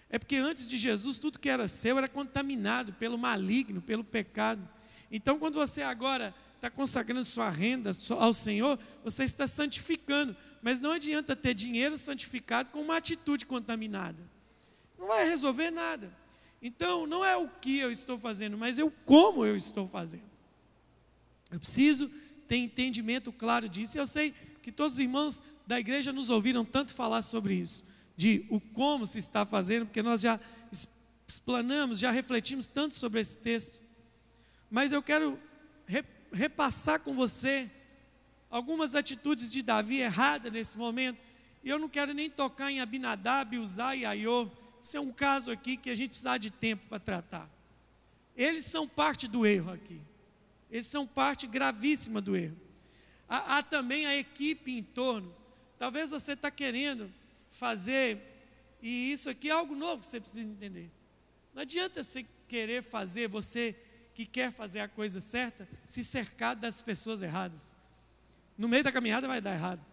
É 0.09 0.17
porque 0.17 0.37
antes 0.37 0.67
de 0.67 0.77
Jesus, 0.77 1.17
tudo 1.17 1.37
que 1.37 1.49
era 1.49 1.67
seu 1.67 1.97
era 1.97 2.07
contaminado 2.07 2.93
pelo 2.93 3.17
maligno, 3.17 3.81
pelo 3.81 4.03
pecado. 4.03 4.67
Então, 5.11 5.37
quando 5.37 5.55
você 5.55 5.81
agora 5.81 6.33
está 6.55 6.69
consagrando 6.69 7.23
sua 7.23 7.49
renda 7.49 7.91
ao 8.17 8.33
Senhor, 8.33 8.79
você 9.03 9.23
está 9.23 9.47
santificando. 9.47 10.35
Mas 10.61 10.79
não 10.79 10.91
adianta 10.91 11.35
ter 11.35 11.53
dinheiro 11.53 11.97
santificado 11.97 12.71
com 12.71 12.81
uma 12.81 12.97
atitude 12.97 13.45
contaminada 13.45 14.23
não 14.97 15.07
vai 15.07 15.27
resolver 15.27 15.71
nada. 15.71 16.11
Então, 16.61 17.05
não 17.05 17.23
é 17.23 17.35
o 17.37 17.47
que 17.47 17.79
eu 17.79 17.91
estou 17.91 18.17
fazendo, 18.17 18.57
mas 18.57 18.79
é 18.79 18.83
o 18.83 18.91
como 19.05 19.45
eu 19.45 19.55
estou 19.55 19.87
fazendo. 19.87 20.36
Eu 21.51 21.59
preciso 21.59 22.09
ter 22.47 22.57
entendimento 22.57 23.31
claro 23.31 23.67
disso. 23.67 23.97
E 23.97 23.99
eu 23.99 24.07
sei 24.07 24.33
que 24.61 24.71
todos 24.71 24.93
os 24.93 24.99
irmãos 24.99 25.43
da 25.65 25.79
igreja 25.79 26.13
nos 26.13 26.29
ouviram 26.29 26.63
tanto 26.63 26.93
falar 26.93 27.21
sobre 27.21 27.55
isso, 27.55 27.85
de 28.15 28.45
o 28.49 28.59
como 28.59 29.05
se 29.05 29.19
está 29.19 29.45
fazendo, 29.45 29.85
porque 29.85 30.01
nós 30.01 30.21
já 30.21 30.39
explanamos, 31.27 31.99
já 31.99 32.09
refletimos 32.09 32.67
tanto 32.67 32.95
sobre 32.95 33.19
esse 33.19 33.37
texto. 33.37 33.83
Mas 34.71 34.91
eu 34.91 35.03
quero 35.03 35.37
repassar 36.31 36.99
com 37.01 37.13
você 37.13 37.69
algumas 38.49 38.95
atitudes 38.95 39.51
de 39.51 39.61
Davi 39.61 39.99
erradas 39.99 40.51
nesse 40.51 40.77
momento. 40.77 41.21
E 41.63 41.69
eu 41.69 41.77
não 41.77 41.89
quero 41.89 42.13
nem 42.13 42.29
tocar 42.29 42.71
em 42.71 42.79
Abinadab, 42.79 43.57
Uzai 43.57 43.99
e 43.99 44.05
Aiô, 44.05 44.49
isso 44.81 44.95
é 44.95 45.01
um 45.01 45.11
caso 45.11 45.51
aqui 45.51 45.75
que 45.75 45.89
a 45.89 45.95
gente 45.95 46.11
precisa 46.11 46.37
de 46.37 46.49
tempo 46.49 46.87
para 46.87 46.99
tratar. 46.99 47.49
Eles 48.35 48.65
são 48.65 48.87
parte 48.87 49.27
do 49.27 49.45
erro 49.45 49.73
aqui. 49.73 49.99
Eles 50.71 50.87
são 50.87 51.07
parte 51.07 51.47
gravíssima 51.47 52.19
do 52.21 52.35
erro. 52.35 52.57
Há, 53.27 53.57
há 53.57 53.63
também 53.63 54.05
a 54.05 54.15
equipe 54.15 54.77
em 54.77 54.83
torno. 54.83 55.33
Talvez 55.77 56.11
você 56.11 56.33
está 56.33 56.49
querendo 56.49 57.11
fazer, 57.51 58.19
e 58.81 59.11
isso 59.11 59.29
aqui 59.29 59.49
é 59.49 59.53
algo 59.53 59.75
novo 59.75 60.01
que 60.01 60.07
você 60.07 60.19
precisa 60.19 60.47
entender. 60.47 60.89
Não 61.53 61.61
adianta 61.61 62.03
você 62.03 62.25
querer 62.47 62.83
fazer, 62.83 63.27
você 63.27 63.75
que 64.13 64.25
quer 64.25 64.51
fazer 64.51 64.79
a 64.79 64.87
coisa 64.87 65.19
certa, 65.19 65.67
se 65.85 66.03
cercar 66.03 66.55
das 66.55 66.81
pessoas 66.81 67.21
erradas. 67.21 67.77
No 68.57 68.67
meio 68.67 68.83
da 68.83 68.91
caminhada 68.91 69.27
vai 69.27 69.39
dar 69.39 69.53
errado. 69.53 69.85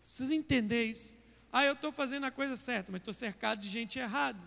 Você 0.00 0.08
precisa 0.08 0.34
entender 0.34 0.84
isso. 0.84 1.16
Ah, 1.52 1.64
eu 1.64 1.72
estou 1.72 1.90
fazendo 1.90 2.26
a 2.26 2.30
coisa 2.30 2.56
certa, 2.56 2.92
mas 2.92 3.00
estou 3.00 3.12
cercado 3.12 3.60
de 3.60 3.68
gente 3.68 3.98
errada. 3.98 4.40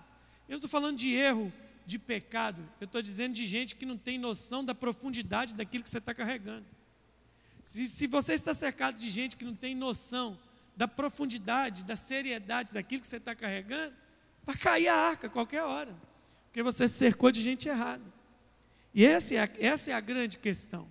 Eu 0.47 0.53
não 0.53 0.57
estou 0.57 0.69
falando 0.69 0.97
de 0.97 1.13
erro, 1.13 1.51
de 1.85 1.99
pecado. 1.99 2.67
Eu 2.79 2.85
estou 2.85 3.01
dizendo 3.01 3.33
de 3.33 3.45
gente 3.45 3.75
que 3.75 3.85
não 3.85 3.97
tem 3.97 4.17
noção 4.17 4.63
da 4.63 4.73
profundidade 4.73 5.53
daquilo 5.53 5.83
que 5.83 5.89
você 5.89 5.97
está 5.97 6.13
carregando. 6.13 6.65
Se, 7.63 7.87
se 7.87 8.07
você 8.07 8.33
está 8.33 8.53
cercado 8.53 8.97
de 8.97 9.09
gente 9.09 9.35
que 9.35 9.45
não 9.45 9.55
tem 9.55 9.73
noção 9.73 10.37
da 10.75 10.87
profundidade, 10.87 11.83
da 11.83 11.95
seriedade 11.95 12.73
daquilo 12.73 13.01
que 13.01 13.07
você 13.07 13.17
está 13.17 13.35
carregando, 13.35 13.93
vai 14.45 14.57
cair 14.57 14.87
a 14.87 14.95
arca 14.95 15.29
qualquer 15.29 15.63
hora, 15.63 15.95
porque 16.45 16.63
você 16.63 16.87
se 16.87 16.95
cercou 16.95 17.31
de 17.31 17.41
gente 17.41 17.69
errada. 17.69 18.03
E 18.93 19.05
essa 19.05 19.35
é 19.35 19.39
a, 19.39 19.49
essa 19.59 19.91
é 19.91 19.93
a 19.93 19.99
grande 19.99 20.37
questão. 20.37 20.87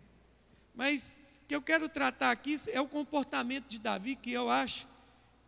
Mas 0.75 1.19
o 1.45 1.47
que 1.47 1.55
eu 1.55 1.63
quero 1.63 1.89
tratar 1.89 2.31
aqui 2.31 2.57
é 2.73 2.81
o 2.81 2.89
comportamento 2.89 3.67
de 3.69 3.79
Davi, 3.79 4.17
que 4.17 4.33
eu 4.33 4.49
acho 4.49 4.89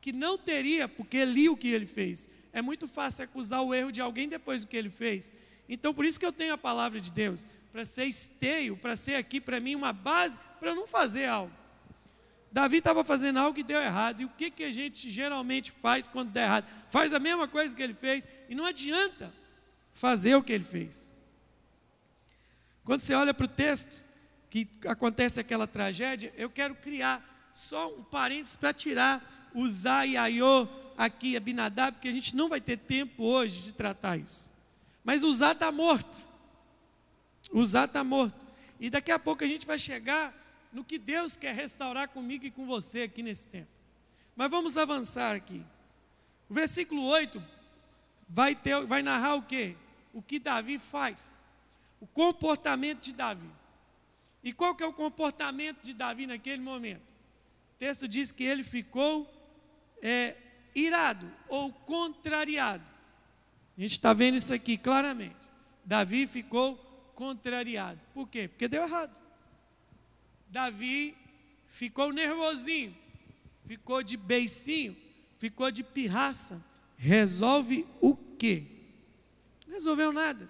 que 0.01 0.13
não 0.13 0.37
teria, 0.37 0.87
porque 0.87 1.25
li 1.25 1.49
o 1.49 1.57
que 1.57 1.69
ele 1.69 1.87
fez. 1.87 2.29
É 2.55 2.63
muito 2.63 2.89
fácil 2.89 3.25
acusar 3.25 3.63
o 3.63 3.75
erro 3.75 3.93
de 3.93 4.01
alguém 4.01 4.29
depois 4.29 4.63
do 4.63 4.69
que 4.69 4.77
ele 4.77 4.89
fez. 4.89 5.31
Então, 5.69 5.93
por 5.93 6.05
isso 6.05 6.19
que 6.19 6.25
eu 6.25 6.33
tenho 6.33 6.55
a 6.55 6.59
palavra 6.59 7.01
de 7.01 7.13
Deus, 7.13 7.47
para 7.73 7.85
ser 7.85 8.05
esteio, 8.05 8.77
para 8.77 8.95
ser 8.95 9.17
aqui 9.17 9.41
para 9.41 9.59
mim 9.59 9.75
uma 9.75 9.93
base 9.93 10.39
para 10.61 10.75
não 10.75 10.87
fazer 10.87 11.27
algo. 11.27 11.53
Davi 12.53 12.77
estava 12.77 13.03
fazendo 13.03 13.41
algo 13.41 13.53
que 13.53 13.65
deu 13.65 13.81
errado. 13.81 14.21
E 14.21 14.25
o 14.25 14.29
que, 14.29 14.49
que 14.49 14.63
a 14.63 14.71
gente 14.71 15.11
geralmente 15.11 15.73
faz 15.73 16.07
quando 16.07 16.31
dá 16.31 16.43
errado? 16.43 16.67
Faz 16.89 17.13
a 17.13 17.19
mesma 17.19 17.49
coisa 17.49 17.75
que 17.75 17.83
ele 17.83 17.95
fez 17.95 18.29
e 18.49 18.55
não 18.55 18.65
adianta 18.65 19.35
fazer 19.93 20.37
o 20.37 20.43
que 20.43 20.53
ele 20.53 20.63
fez. 20.65 21.13
Quando 22.85 23.01
você 23.01 23.13
olha 23.15 23.35
para 23.35 23.47
o 23.47 23.49
texto, 23.49 24.05
que 24.49 24.69
acontece 24.87 25.41
aquela 25.41 25.67
tragédia, 25.67 26.33
eu 26.37 26.49
quero 26.49 26.77
criar 26.77 27.51
só 27.53 27.93
um 27.93 28.05
parênteses 28.05 28.55
para 28.55 28.73
tirar 28.73 29.51
o 29.53 29.67
e 29.67 30.43
aqui, 30.97 31.37
Abinadab, 31.37 31.97
porque 31.97 32.09
a 32.09 32.13
gente 32.13 32.35
não 32.35 32.49
vai 32.49 32.61
ter 32.61 32.77
tempo 32.77 33.25
hoje 33.25 33.63
de 33.63 33.73
tratar 33.73 34.17
isso. 34.17 34.53
Mas 35.03 35.23
o 35.23 35.33
Zá 35.33 35.53
está 35.53 35.71
morto. 35.71 36.27
O 37.53 37.65
Zá 37.65 37.85
está 37.85 38.03
morto. 38.03 38.47
E 38.81 38.91
daqui 38.91 39.13
a 39.13 39.19
pouco 39.19 39.45
a 39.45 39.47
gente 39.47 39.67
vai 39.67 39.79
chegar 39.79 40.35
no 40.73 40.85
que 40.85 40.99
Deus 40.99 41.37
quer 41.37 41.55
restaurar 41.55 42.09
comigo 42.09 42.45
e 42.45 42.51
com 42.51 42.67
você 42.67 43.03
aqui 43.03 43.23
nesse 43.23 43.47
tempo. 43.47 43.69
Mas 44.35 44.51
vamos 44.51 44.77
avançar 44.77 45.37
aqui. 45.37 45.65
O 46.49 46.55
versículo 46.55 47.05
8 47.05 47.43
vai, 48.29 48.55
ter, 48.55 48.85
vai 48.85 49.03
narrar 49.03 49.37
o 49.37 49.43
que? 49.43 49.77
O 50.13 50.21
que 50.21 50.39
Davi 50.39 50.79
faz. 50.79 51.47
O 52.01 52.07
comportamento 52.07 53.01
de 53.01 53.13
Davi. 53.13 53.49
E 54.43 54.53
qual 54.53 54.75
que 54.75 54.83
é 54.83 54.87
o 54.87 54.93
comportamento 54.93 55.83
de 55.83 55.95
Davi 55.95 56.27
naquele 56.27 56.61
momento? 56.61 57.09
O 57.75 57.79
texto 57.79 58.07
diz 58.07 58.31
que 58.31 58.45
ele 58.45 58.63
ficou 58.63 59.31
é, 60.03 60.37
irado 60.75 61.31
ou 61.49 61.73
contrariado. 61.73 62.85
A 63.77 63.81
gente 63.81 63.93
está 63.93 64.13
vendo 64.13 64.37
isso 64.37 64.53
aqui 64.53 64.77
claramente. 64.77 65.37
Davi 65.85 66.27
ficou 66.27 66.77
contrariado. 67.15 68.01
Por 68.13 68.29
quê? 68.29 68.49
Porque 68.49 68.69
deu 68.69 68.83
errado. 68.83 69.15
Davi 70.49 71.17
ficou 71.69 72.13
nervosinho, 72.13 72.97
ficou 73.67 74.03
de 74.03 74.17
beicinho, 74.17 74.97
ficou 75.39 75.71
de 75.71 75.83
pirraça. 75.83 76.63
Resolve 76.97 77.87
o 78.01 78.17
quê? 78.17 78.65
Resolveu 79.69 80.13
nada. 80.13 80.49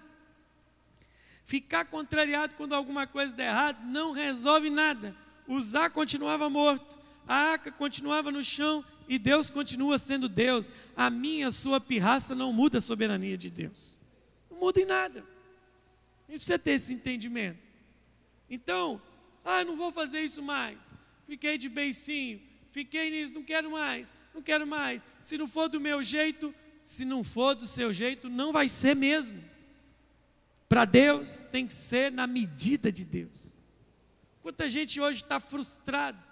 Ficar 1.43 1.85
contrariado 1.85 2.55
quando 2.55 2.73
alguma 2.73 3.05
coisa 3.05 3.35
der 3.35 3.47
errado 3.47 3.83
não 3.85 4.11
resolve 4.11 4.69
nada. 4.69 5.15
Uzá 5.47 5.89
continuava 5.89 6.49
morto, 6.49 6.99
a 7.27 7.35
arca 7.35 7.71
continuava 7.71 8.31
no 8.31 8.43
chão 8.43 8.83
e 9.07 9.17
Deus 9.19 9.49
continua 9.49 9.97
sendo 9.97 10.27
Deus. 10.27 10.69
A 10.95 11.09
minha, 11.09 11.47
a 11.47 11.51
sua 11.51 11.79
pirraça 11.79 12.33
não 12.33 12.51
muda 12.51 12.79
a 12.79 12.81
soberania 12.81 13.37
de 13.37 13.49
Deus. 13.49 13.99
Não 14.49 14.59
muda 14.59 14.81
em 14.81 14.85
nada. 14.85 15.19
A 16.27 16.31
gente 16.31 16.39
precisa 16.39 16.59
ter 16.59 16.71
esse 16.71 16.93
entendimento. 16.93 17.59
Então, 18.49 19.01
ah, 19.43 19.63
não 19.63 19.75
vou 19.77 19.91
fazer 19.91 20.21
isso 20.21 20.41
mais. 20.41 20.97
Fiquei 21.27 21.57
de 21.57 21.69
beicinho, 21.69 22.41
fiquei 22.71 23.09
nisso, 23.09 23.33
não 23.33 23.43
quero 23.43 23.71
mais, 23.71 24.13
não 24.33 24.41
quero 24.41 24.65
mais. 24.65 25.05
Se 25.19 25.37
não 25.37 25.47
for 25.47 25.67
do 25.67 25.79
meu 25.79 26.03
jeito, 26.03 26.53
se 26.83 27.03
não 27.03 27.23
for 27.23 27.55
do 27.55 27.65
seu 27.65 27.91
jeito, 27.91 28.29
não 28.29 28.51
vai 28.51 28.67
ser 28.67 28.95
mesmo. 28.95 29.43
Para 30.69 30.85
Deus 30.85 31.39
tem 31.51 31.65
que 31.65 31.73
ser 31.73 32.11
na 32.11 32.27
medida 32.27 32.91
de 32.91 33.05
Deus. 33.05 33.57
Quanta 34.41 34.69
gente 34.69 35.01
hoje 35.01 35.23
está 35.23 35.39
frustrado, 35.39 36.23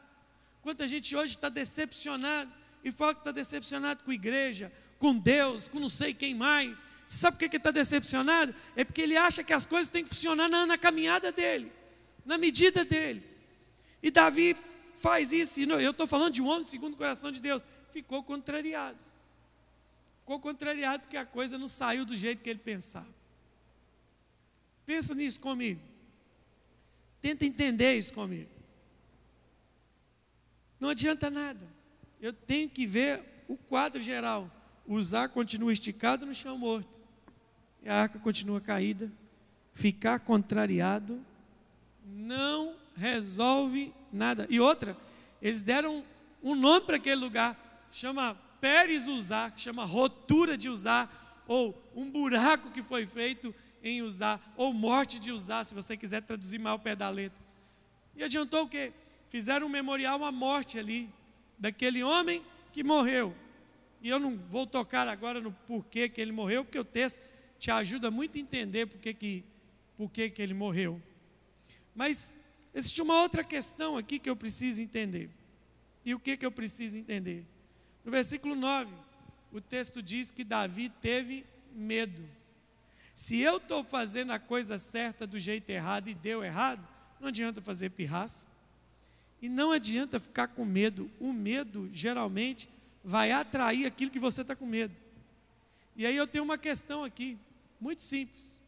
quanta 0.62 0.88
gente 0.88 1.15
hoje 1.15 1.36
está 1.36 1.50
decepcionado, 1.50 2.51
e 2.84 2.92
fala 2.92 3.13
que 3.13 3.22
está 3.22 3.32
decepcionado 3.32 4.04
com 4.04 4.12
a 4.12 4.13
igreja, 4.13 4.72
com 5.00 5.18
Deus, 5.18 5.68
com 5.68 5.80
não 5.80 5.90
sei 5.90 6.13
quem 6.13 6.36
mais. 6.36 6.86
Sabe 7.06 7.38
por 7.38 7.50
que 7.50 7.58
está 7.58 7.72
decepcionado? 7.72 8.54
É 8.75 8.84
porque 8.84 9.02
ele 9.02 9.18
acha 9.18 9.44
que 9.44 9.54
as 9.54 9.66
coisas 9.66 9.92
têm 9.92 10.04
que 10.04 10.10
funcionar 10.10 10.50
na, 10.50 10.66
na 10.66 10.78
caminhada 10.78 11.32
dele 11.32 11.72
na 12.25 12.38
medida 12.38 12.86
dele. 12.86 13.24
E 14.02 14.10
Davi 14.10 14.56
faz 15.00 15.32
isso, 15.32 15.60
e 15.60 15.63
eu 15.63 15.92
estou 15.92 16.08
falando 16.08 16.34
de 16.34 16.42
um 16.42 16.48
homem 16.48 16.63
segundo 16.63 16.94
o 16.94 16.98
coração 16.98 17.32
de 17.32 17.40
Deus, 17.40 17.66
ficou 17.92 18.24
contrariado. 18.24 18.98
Ficou 20.20 20.40
contrariado 20.40 21.04
porque 21.04 21.18
a 21.18 21.25
coisa 21.25 21.58
não 21.58 21.68
saiu 21.68 22.06
do 22.06 22.16
jeito 22.16 22.42
que 22.42 22.50
ele 22.50 22.60
pensava. 22.60 23.13
Pensa 24.86 25.13
nisso 25.13 25.40
comigo. 25.40 25.82
Tenta 27.22 27.46
entender 27.46 27.98
isso 27.98 28.13
comigo. 28.13 28.50
Não 30.80 30.90
adianta 30.90 31.30
nada. 31.30 31.66
Eu 32.24 32.32
tenho 32.32 32.70
que 32.70 32.88
ver 32.88 33.22
o 33.50 33.58
quadro 33.58 34.01
geral. 34.01 34.50
Usar 34.88 35.27
continua 35.27 35.74
esticado 35.74 36.25
no 36.25 36.34
chão 36.34 36.58
morto. 36.58 37.01
E 37.84 37.89
a 37.89 37.96
arca 37.96 38.18
continua 38.18 38.62
caída. 38.62 39.12
Ficar 39.74 40.22
contrariado 40.22 41.20
não 42.06 42.77
resolve 42.96 43.94
nada. 44.10 44.48
E 44.50 44.58
outra, 44.58 44.96
eles 45.42 45.63
deram 45.63 46.01
um 46.42 46.56
nome 46.56 46.86
para 46.86 46.96
aquele 46.96 47.20
lugar, 47.20 47.88
chama 47.92 48.36
Pérez 48.62 49.10
usar, 49.10 49.51
chama 49.58 49.84
rotura 49.84 50.58
de 50.58 50.70
usar, 50.70 51.44
ou 51.46 51.77
um 51.94 52.10
buraco 52.10 52.72
que 52.72 52.82
foi 52.82 53.06
feito 53.06 53.53
em 53.84 54.01
usar, 54.01 54.53
ou 54.56 54.72
morte 54.72 55.20
de 55.20 55.30
usar, 55.30 55.65
se 55.65 55.75
você 55.75 55.98
quiser 55.98 56.22
traduzir 56.22 56.58
mal 56.58 56.77
o 56.77 56.80
pé 56.80 56.96
da 56.96 57.10
letra. 57.10 57.44
E 58.15 58.24
adiantou 58.24 58.63
o 58.63 58.70
quê? 58.70 58.94
Fizeram 59.27 59.68
um 59.68 59.70
memorial 59.70 60.24
à 60.24 60.32
morte 60.32 60.80
ali, 60.80 61.10
daquele 61.63 62.03
homem 62.03 62.43
que 62.74 62.84
morreu. 62.84 63.34
E 64.01 64.10
eu 64.10 64.20
não 64.20 64.38
vou 64.38 64.67
tocar 64.67 65.08
agora 65.08 65.39
no 65.39 65.53
porquê 65.53 66.10
que 66.10 66.20
ele 66.20 66.34
morreu, 66.34 66.65
porque 66.65 66.77
o 66.77 66.84
texto 66.84 67.24
te 67.58 67.72
ajuda 67.72 68.12
muito 68.12 68.38
a 68.38 68.41
entender 68.41 68.86
porquê 68.86 69.13
que, 69.13 69.46
porquê 69.96 70.29
que 70.29 70.41
ele 70.41 70.53
morreu. 70.53 71.01
Mas 71.96 72.38
existe 72.74 73.01
uma 73.01 73.22
outra 73.22 73.46
questão 73.46 73.96
aqui 73.96 74.20
que 74.20 74.29
eu 74.29 74.36
preciso 74.36 74.82
entender. 74.82 75.29
E 76.03 76.13
o 76.13 76.20
que, 76.20 76.36
que 76.36 76.46
eu 76.46 76.51
preciso 76.51 76.98
entender? 76.98 77.46
No 78.03 78.12
versículo 78.12 78.55
9, 78.55 78.91
o 79.53 79.62
texto 79.62 80.01
diz 80.01 80.32
que 80.32 80.43
Davi 80.43 80.89
teve 80.89 81.46
medo. 81.74 82.27
Se 83.15 83.39
eu 83.39 83.55
estou 83.55 83.86
fazendo 83.86 84.34
a 84.34 84.39
coisa 84.39 84.77
certa 84.77 85.25
do 85.25 85.39
jeito 85.39 85.70
errado 85.70 86.10
e 86.10 86.13
deu 86.13 86.43
errado, 86.43 86.86
não 87.22 87.29
adianta 87.29 87.62
fazer 87.62 87.91
pirraça. 87.91 88.51
E 89.44 89.50
não 89.50 89.74
adianta 89.74 90.22
ficar 90.22 90.48
com 90.48 90.64
medo. 90.64 91.12
O 91.20 91.34
medo, 91.34 91.90
geralmente, 91.92 92.70
vai 93.04 93.34
atrair 93.34 93.86
aquilo 93.86 94.10
que 94.10 94.18
você 94.18 94.40
está 94.40 94.56
com 94.56 94.66
medo. 94.66 94.96
E 95.98 96.06
aí 96.06 96.16
eu 96.16 96.26
tenho 96.26 96.46
uma 96.46 96.58
questão 96.58 97.04
aqui, 97.04 97.38
muito 97.78 98.02
simples. 98.02 98.62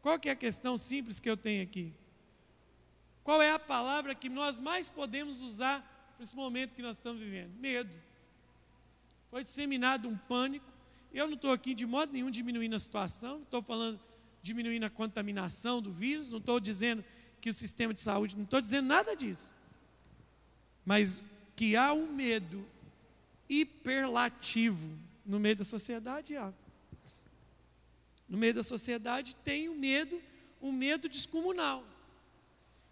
Qual 0.00 0.18
que 0.18 0.30
é 0.30 0.32
a 0.32 0.34
questão 0.34 0.78
simples 0.78 1.20
que 1.20 1.28
eu 1.28 1.36
tenho 1.36 1.62
aqui? 1.62 1.92
Qual 3.22 3.42
é 3.42 3.52
a 3.52 3.58
palavra 3.58 4.14
que 4.14 4.30
nós 4.30 4.58
mais 4.58 4.88
podemos 4.88 5.42
usar 5.42 5.82
para 6.16 6.24
esse 6.24 6.34
momento 6.34 6.74
que 6.74 6.80
nós 6.80 6.96
estamos 6.96 7.20
vivendo? 7.20 7.52
Medo. 7.60 7.94
Foi 9.30 9.42
disseminado 9.42 10.08
um 10.08 10.16
pânico. 10.16 10.64
Eu 11.12 11.26
não 11.26 11.34
estou 11.34 11.52
aqui 11.52 11.74
de 11.74 11.84
modo 11.84 12.10
nenhum 12.10 12.30
diminuindo 12.30 12.74
a 12.74 12.78
situação, 12.78 13.34
não 13.34 13.42
estou 13.42 13.60
falando 13.60 14.00
diminuindo 14.42 14.84
a 14.84 14.90
contaminação 14.90 15.82
do 15.82 15.92
vírus, 15.92 16.30
não 16.30 16.38
estou 16.38 16.58
dizendo 16.58 17.04
que 17.38 17.50
o 17.50 17.54
sistema 17.54 17.92
de 17.92 18.00
saúde, 18.00 18.34
não 18.34 18.44
estou 18.44 18.62
dizendo 18.62 18.86
nada 18.86 19.14
disso. 19.14 19.54
Mas 20.84 21.22
que 21.54 21.76
há 21.76 21.92
um 21.92 22.12
medo 22.12 22.66
hiperlativo 23.48 24.98
no 25.24 25.38
meio 25.38 25.56
da 25.56 25.64
sociedade, 25.64 26.36
há. 26.36 26.52
No 28.28 28.38
meio 28.38 28.54
da 28.54 28.62
sociedade 28.62 29.36
tem 29.36 29.68
o 29.68 29.72
um 29.72 29.78
medo, 29.78 30.20
um 30.60 30.72
medo 30.72 31.08
descomunal. 31.08 31.84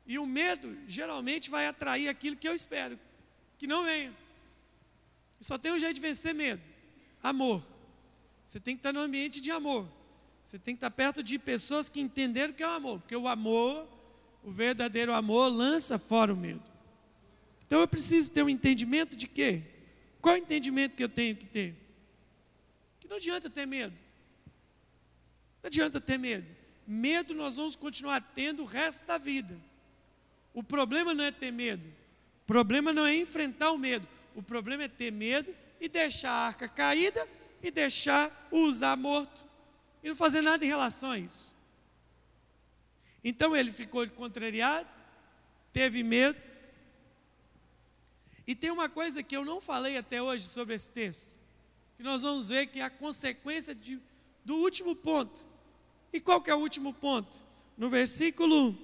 E 0.06 0.18
o 0.18 0.26
medo 0.26 0.76
geralmente 0.86 1.48
vai 1.48 1.66
atrair 1.66 2.08
aquilo 2.08 2.36
que 2.36 2.48
eu 2.48 2.54
espero, 2.54 2.98
que 3.58 3.66
não 3.66 3.84
venha. 3.84 4.14
Só 5.40 5.56
tem 5.56 5.72
um 5.72 5.78
jeito 5.78 5.94
de 5.94 6.00
vencer 6.00 6.34
medo: 6.34 6.60
amor. 7.22 7.64
Você 8.44 8.58
tem 8.58 8.74
que 8.74 8.80
estar 8.80 8.92
no 8.92 9.00
ambiente 9.00 9.40
de 9.40 9.50
amor. 9.50 9.88
Você 10.42 10.58
tem 10.58 10.74
que 10.74 10.78
estar 10.78 10.90
perto 10.90 11.22
de 11.22 11.38
pessoas 11.38 11.88
que 11.88 12.00
entenderam 12.00 12.52
o 12.52 12.56
que 12.56 12.62
é 12.62 12.66
o 12.66 12.70
amor, 12.70 12.98
porque 12.98 13.14
o 13.14 13.28
amor, 13.28 13.86
o 14.42 14.50
verdadeiro 14.50 15.14
amor, 15.14 15.48
lança 15.48 15.98
fora 15.98 16.34
o 16.34 16.36
medo. 16.36 16.62
Então 17.70 17.82
eu 17.82 17.86
preciso 17.86 18.32
ter 18.32 18.42
um 18.42 18.48
entendimento 18.48 19.14
de 19.14 19.28
quê? 19.28 19.62
Qual 20.20 20.34
é 20.34 20.40
o 20.40 20.42
entendimento 20.42 20.96
que 20.96 21.04
eu 21.04 21.08
tenho 21.08 21.36
que 21.36 21.46
ter? 21.46 21.76
Que 22.98 23.06
não 23.06 23.16
adianta 23.16 23.48
ter 23.48 23.64
medo. 23.64 23.94
Não 25.62 25.68
adianta 25.68 26.00
ter 26.00 26.18
medo. 26.18 26.48
Medo 26.84 27.32
nós 27.32 27.58
vamos 27.58 27.76
continuar 27.76 28.20
tendo 28.34 28.62
o 28.62 28.66
resto 28.66 29.06
da 29.06 29.18
vida. 29.18 29.56
O 30.52 30.64
problema 30.64 31.14
não 31.14 31.22
é 31.22 31.30
ter 31.30 31.52
medo. 31.52 31.86
O 32.42 32.46
problema 32.48 32.92
não 32.92 33.06
é 33.06 33.14
enfrentar 33.14 33.70
o 33.70 33.78
medo. 33.78 34.08
O 34.34 34.42
problema 34.42 34.82
é 34.82 34.88
ter 34.88 35.12
medo 35.12 35.54
e 35.80 35.88
deixar 35.88 36.32
a 36.32 36.46
arca 36.48 36.68
caída 36.68 37.24
e 37.62 37.70
deixar 37.70 38.48
o 38.50 38.64
usar 38.64 38.96
morto 38.96 39.44
e 40.02 40.08
não 40.08 40.16
fazer 40.16 40.40
nada 40.40 40.64
em 40.64 40.68
relação 40.68 41.12
a 41.12 41.18
isso. 41.20 41.54
Então 43.22 43.54
ele 43.54 43.70
ficou 43.70 44.04
contrariado, 44.08 44.88
teve 45.72 46.02
medo. 46.02 46.49
E 48.50 48.54
tem 48.56 48.68
uma 48.72 48.88
coisa 48.88 49.22
que 49.22 49.36
eu 49.36 49.44
não 49.44 49.60
falei 49.60 49.96
até 49.96 50.20
hoje 50.20 50.42
sobre 50.42 50.74
esse 50.74 50.90
texto, 50.90 51.36
que 51.96 52.02
nós 52.02 52.22
vamos 52.22 52.48
ver 52.48 52.66
que 52.66 52.80
é 52.80 52.82
a 52.82 52.90
consequência 52.90 53.72
de, 53.72 53.96
do 54.44 54.56
último 54.56 54.96
ponto. 54.96 55.46
E 56.12 56.20
qual 56.20 56.42
que 56.42 56.50
é 56.50 56.54
o 56.56 56.58
último 56.58 56.92
ponto? 56.92 57.44
No 57.78 57.88
versículo 57.88 58.76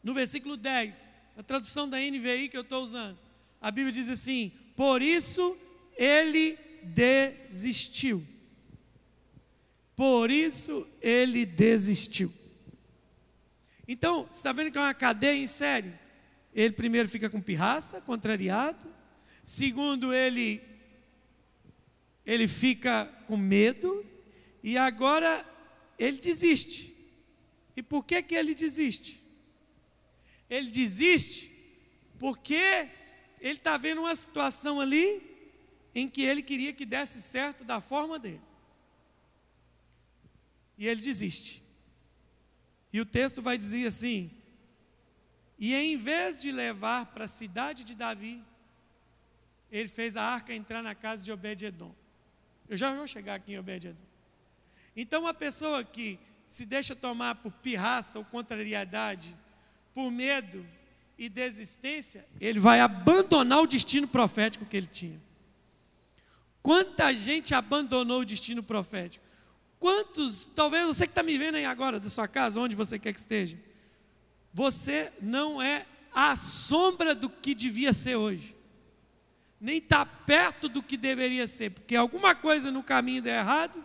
no 0.00 0.14
versículo 0.14 0.56
10, 0.56 1.10
na 1.36 1.42
tradução 1.42 1.88
da 1.88 1.98
NVI 1.98 2.48
que 2.48 2.56
eu 2.56 2.60
estou 2.60 2.84
usando, 2.84 3.18
a 3.60 3.68
Bíblia 3.68 3.90
diz 3.90 4.08
assim: 4.08 4.52
Por 4.76 5.02
isso 5.02 5.58
ele 5.96 6.56
desistiu. 6.84 8.24
Por 9.96 10.30
isso 10.30 10.86
ele 11.00 11.44
desistiu. 11.44 12.32
Então, 13.88 14.28
você 14.30 14.38
está 14.38 14.52
vendo 14.52 14.70
que 14.70 14.78
é 14.78 14.80
uma 14.80 14.94
cadeia 14.94 15.36
em 15.36 15.48
série? 15.48 16.01
Ele 16.54 16.72
primeiro 16.74 17.08
fica 17.08 17.30
com 17.30 17.40
pirraça, 17.40 18.00
contrariado. 18.00 18.86
Segundo, 19.42 20.12
ele 20.12 20.62
ele 22.24 22.46
fica 22.46 23.06
com 23.26 23.36
medo 23.36 24.06
e 24.62 24.78
agora 24.78 25.44
ele 25.98 26.18
desiste. 26.18 26.94
E 27.76 27.82
por 27.82 28.04
que 28.04 28.22
que 28.22 28.34
ele 28.34 28.54
desiste? 28.54 29.20
Ele 30.48 30.70
desiste 30.70 31.50
porque 32.18 32.88
ele 33.40 33.58
está 33.58 33.76
vendo 33.76 34.02
uma 34.02 34.14
situação 34.14 34.80
ali 34.80 35.20
em 35.94 36.08
que 36.08 36.22
ele 36.22 36.42
queria 36.42 36.72
que 36.72 36.86
desse 36.86 37.20
certo 37.20 37.64
da 37.64 37.80
forma 37.80 38.18
dele. 38.18 38.40
E 40.78 40.86
ele 40.86 41.00
desiste. 41.00 41.62
E 42.92 43.00
o 43.00 43.06
texto 43.06 43.42
vai 43.42 43.56
dizer 43.56 43.86
assim: 43.86 44.30
e 45.62 45.76
em 45.76 45.96
vez 45.96 46.42
de 46.42 46.50
levar 46.50 47.06
para 47.06 47.26
a 47.26 47.28
cidade 47.28 47.84
de 47.84 47.94
Davi, 47.94 48.42
ele 49.70 49.88
fez 49.88 50.16
a 50.16 50.24
arca 50.24 50.52
entrar 50.52 50.82
na 50.82 50.92
casa 50.92 51.24
de 51.24 51.30
Obed-Edom. 51.30 51.94
Eu 52.68 52.76
já 52.76 52.92
vou 52.92 53.06
chegar 53.06 53.36
aqui 53.36 53.52
em 53.52 53.58
Obed-Edom. 53.60 53.96
Então, 54.96 55.22
uma 55.22 55.32
pessoa 55.32 55.84
que 55.84 56.18
se 56.48 56.66
deixa 56.66 56.96
tomar 56.96 57.36
por 57.36 57.52
pirraça 57.52 58.18
ou 58.18 58.24
contrariedade, 58.24 59.36
por 59.94 60.10
medo 60.10 60.66
e 61.16 61.28
desistência, 61.28 62.26
ele 62.40 62.58
vai 62.58 62.80
abandonar 62.80 63.60
o 63.60 63.66
destino 63.68 64.08
profético 64.08 64.66
que 64.66 64.76
ele 64.76 64.88
tinha. 64.88 65.22
Quanta 66.60 67.14
gente 67.14 67.54
abandonou 67.54 68.22
o 68.22 68.26
destino 68.26 68.64
profético? 68.64 69.24
Quantos, 69.78 70.46
talvez 70.56 70.88
você 70.88 71.06
que 71.06 71.12
está 71.12 71.22
me 71.22 71.38
vendo 71.38 71.54
aí 71.54 71.64
agora, 71.64 72.00
da 72.00 72.10
sua 72.10 72.26
casa, 72.26 72.58
onde 72.58 72.74
você 72.74 72.98
quer 72.98 73.12
que 73.12 73.20
esteja, 73.20 73.56
você 74.52 75.12
não 75.20 75.60
é 75.60 75.86
a 76.14 76.36
sombra 76.36 77.14
do 77.14 77.28
que 77.30 77.54
devia 77.54 77.92
ser 77.92 78.16
hoje, 78.16 78.54
nem 79.60 79.78
está 79.78 80.04
perto 80.04 80.68
do 80.68 80.82
que 80.82 80.96
deveria 80.96 81.46
ser, 81.46 81.70
porque 81.70 81.96
alguma 81.96 82.34
coisa 82.34 82.70
no 82.70 82.82
caminho 82.82 83.22
deu 83.22 83.32
errado, 83.32 83.82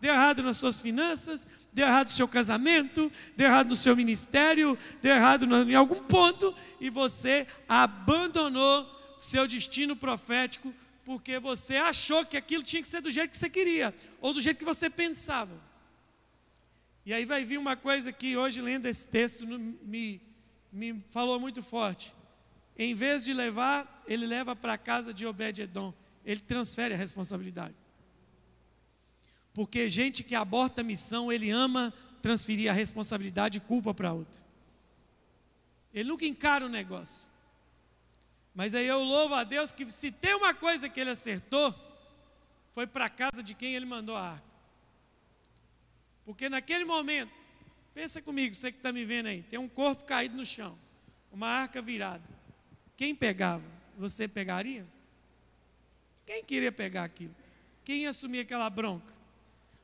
deu 0.00 0.12
errado 0.12 0.42
nas 0.42 0.56
suas 0.56 0.80
finanças, 0.80 1.48
deu 1.72 1.86
errado 1.86 2.08
no 2.08 2.14
seu 2.14 2.26
casamento, 2.26 3.10
deu 3.36 3.46
errado 3.46 3.70
no 3.70 3.76
seu 3.76 3.94
ministério, 3.96 4.76
deu 5.00 5.14
errado 5.14 5.46
em 5.68 5.74
algum 5.74 6.00
ponto, 6.00 6.54
e 6.80 6.90
você 6.90 7.46
abandonou 7.68 8.86
seu 9.18 9.46
destino 9.46 9.94
profético 9.94 10.74
porque 11.04 11.38
você 11.38 11.76
achou 11.76 12.24
que 12.24 12.36
aquilo 12.36 12.62
tinha 12.62 12.82
que 12.82 12.88
ser 12.88 13.00
do 13.00 13.10
jeito 13.10 13.30
que 13.30 13.36
você 13.36 13.50
queria, 13.50 13.94
ou 14.20 14.32
do 14.32 14.40
jeito 14.40 14.58
que 14.58 14.64
você 14.64 14.88
pensava. 14.88 15.69
E 17.04 17.14
aí 17.14 17.24
vai 17.24 17.44
vir 17.44 17.58
uma 17.58 17.76
coisa 17.76 18.12
que 18.12 18.36
hoje, 18.36 18.60
lendo 18.60 18.86
esse 18.86 19.06
texto, 19.06 19.46
me, 19.46 20.20
me 20.72 21.02
falou 21.10 21.40
muito 21.40 21.62
forte. 21.62 22.14
Em 22.78 22.94
vez 22.94 23.24
de 23.24 23.32
levar, 23.32 24.02
ele 24.06 24.26
leva 24.26 24.54
para 24.54 24.74
a 24.74 24.78
casa 24.78 25.12
de 25.12 25.26
Obed-Edom. 25.26 25.92
Ele 26.24 26.40
transfere 26.40 26.94
a 26.94 26.96
responsabilidade. 26.96 27.74
Porque 29.52 29.88
gente 29.88 30.22
que 30.22 30.34
aborta 30.34 30.80
a 30.80 30.84
missão, 30.84 31.32
ele 31.32 31.50
ama 31.50 31.92
transferir 32.22 32.70
a 32.70 32.74
responsabilidade 32.74 33.58
e 33.58 33.60
culpa 33.60 33.92
para 33.92 34.12
outro. 34.12 34.44
Ele 35.92 36.08
nunca 36.08 36.24
encara 36.24 36.66
o 36.66 36.68
negócio. 36.68 37.28
Mas 38.54 38.74
aí 38.74 38.86
eu 38.86 39.02
louvo 39.02 39.34
a 39.34 39.44
Deus 39.44 39.72
que 39.72 39.90
se 39.90 40.12
tem 40.12 40.34
uma 40.34 40.54
coisa 40.54 40.88
que 40.88 41.00
ele 41.00 41.10
acertou, 41.10 41.74
foi 42.72 42.86
para 42.86 43.06
a 43.06 43.10
casa 43.10 43.42
de 43.42 43.54
quem 43.54 43.74
ele 43.74 43.86
mandou 43.86 44.16
a 44.16 44.32
arca. 44.32 44.49
Porque 46.30 46.48
naquele 46.48 46.84
momento, 46.84 47.32
pensa 47.92 48.22
comigo, 48.22 48.54
você 48.54 48.70
que 48.70 48.78
está 48.78 48.92
me 48.92 49.04
vendo 49.04 49.26
aí, 49.26 49.42
tem 49.42 49.58
um 49.58 49.68
corpo 49.68 50.04
caído 50.04 50.36
no 50.36 50.46
chão, 50.46 50.78
uma 51.32 51.48
arca 51.48 51.82
virada. 51.82 52.22
Quem 52.96 53.16
pegava? 53.16 53.64
Você 53.98 54.28
pegaria? 54.28 54.86
Quem 56.24 56.44
queria 56.44 56.70
pegar 56.70 57.02
aquilo? 57.02 57.34
Quem 57.84 58.02
ia 58.02 58.10
assumir 58.10 58.38
aquela 58.38 58.70
bronca? 58.70 59.12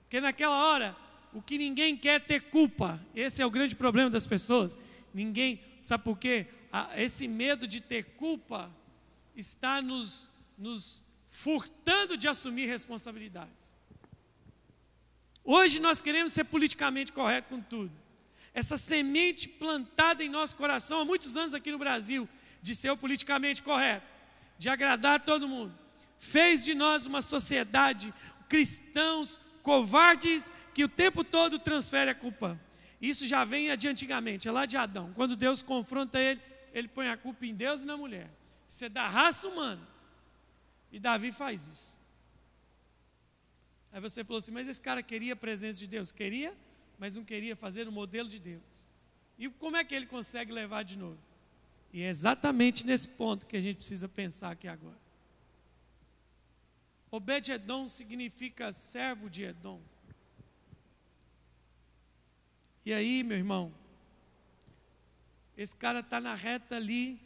Porque 0.02 0.20
naquela 0.20 0.70
hora, 0.70 0.96
o 1.34 1.42
que 1.42 1.58
ninguém 1.58 1.96
quer 1.96 2.14
é 2.14 2.20
ter 2.20 2.42
culpa. 2.42 3.00
Esse 3.12 3.42
é 3.42 3.46
o 3.46 3.50
grande 3.50 3.74
problema 3.74 4.08
das 4.08 4.24
pessoas. 4.24 4.78
Ninguém, 5.12 5.60
sabe 5.80 6.04
por 6.04 6.16
quê? 6.16 6.46
esse 6.96 7.26
medo 7.26 7.66
de 7.66 7.80
ter 7.80 8.04
culpa 8.16 8.70
está 9.34 9.82
nos, 9.82 10.30
nos 10.56 11.02
furtando 11.28 12.16
de 12.16 12.28
assumir 12.28 12.66
responsabilidades. 12.66 13.75
Hoje 15.46 15.78
nós 15.78 16.00
queremos 16.00 16.32
ser 16.32 16.42
politicamente 16.44 17.12
correto 17.12 17.48
com 17.48 17.60
tudo. 17.60 17.92
Essa 18.52 18.76
semente 18.76 19.48
plantada 19.48 20.24
em 20.24 20.28
nosso 20.28 20.56
coração 20.56 21.00
há 21.00 21.04
muitos 21.04 21.36
anos 21.36 21.54
aqui 21.54 21.70
no 21.70 21.78
Brasil, 21.78 22.28
de 22.60 22.74
ser 22.74 22.90
o 22.90 22.96
politicamente 22.96 23.62
correto, 23.62 24.20
de 24.58 24.68
agradar 24.68 25.14
a 25.14 25.18
todo 25.20 25.46
mundo, 25.46 25.72
fez 26.18 26.64
de 26.64 26.74
nós 26.74 27.06
uma 27.06 27.22
sociedade, 27.22 28.12
cristãos 28.48 29.38
covardes, 29.62 30.50
que 30.74 30.82
o 30.82 30.88
tempo 30.88 31.22
todo 31.22 31.60
transfere 31.60 32.10
a 32.10 32.14
culpa. 32.14 32.58
Isso 33.00 33.26
já 33.26 33.44
vem 33.44 33.74
de 33.76 33.86
antigamente, 33.86 34.48
é 34.48 34.52
lá 34.52 34.66
de 34.66 34.76
Adão. 34.76 35.12
Quando 35.14 35.36
Deus 35.36 35.62
confronta 35.62 36.18
ele, 36.18 36.40
ele 36.72 36.88
põe 36.88 37.08
a 37.08 37.16
culpa 37.16 37.46
em 37.46 37.54
Deus 37.54 37.82
e 37.82 37.86
na 37.86 37.96
mulher. 37.96 38.28
Isso 38.66 38.84
é 38.84 38.88
da 38.88 39.06
raça 39.06 39.46
humana. 39.46 39.86
E 40.90 40.98
Davi 40.98 41.30
faz 41.30 41.68
isso. 41.68 41.98
Aí 43.96 44.02
você 44.02 44.22
falou 44.22 44.40
assim: 44.40 44.52
mas 44.52 44.68
esse 44.68 44.78
cara 44.78 45.02
queria 45.02 45.32
a 45.32 45.36
presença 45.36 45.78
de 45.78 45.86
Deus? 45.86 46.12
Queria, 46.12 46.54
mas 46.98 47.16
não 47.16 47.24
queria 47.24 47.56
fazer 47.56 47.88
o 47.88 47.92
modelo 47.92 48.28
de 48.28 48.38
Deus. 48.38 48.86
E 49.38 49.48
como 49.48 49.74
é 49.74 49.82
que 49.84 49.94
ele 49.94 50.04
consegue 50.04 50.52
levar 50.52 50.82
de 50.82 50.98
novo? 50.98 51.18
E 51.94 52.02
é 52.02 52.08
exatamente 52.10 52.86
nesse 52.86 53.08
ponto 53.08 53.46
que 53.46 53.56
a 53.56 53.60
gente 53.60 53.78
precisa 53.78 54.06
pensar 54.06 54.50
aqui 54.50 54.68
agora. 54.68 54.98
Obed-Edom 57.10 57.88
significa 57.88 58.70
servo 58.70 59.30
de 59.30 59.44
Edom. 59.44 59.80
E 62.84 62.92
aí, 62.92 63.22
meu 63.22 63.38
irmão, 63.38 63.72
esse 65.56 65.74
cara 65.74 66.00
está 66.00 66.20
na 66.20 66.34
reta 66.34 66.76
ali. 66.76 67.18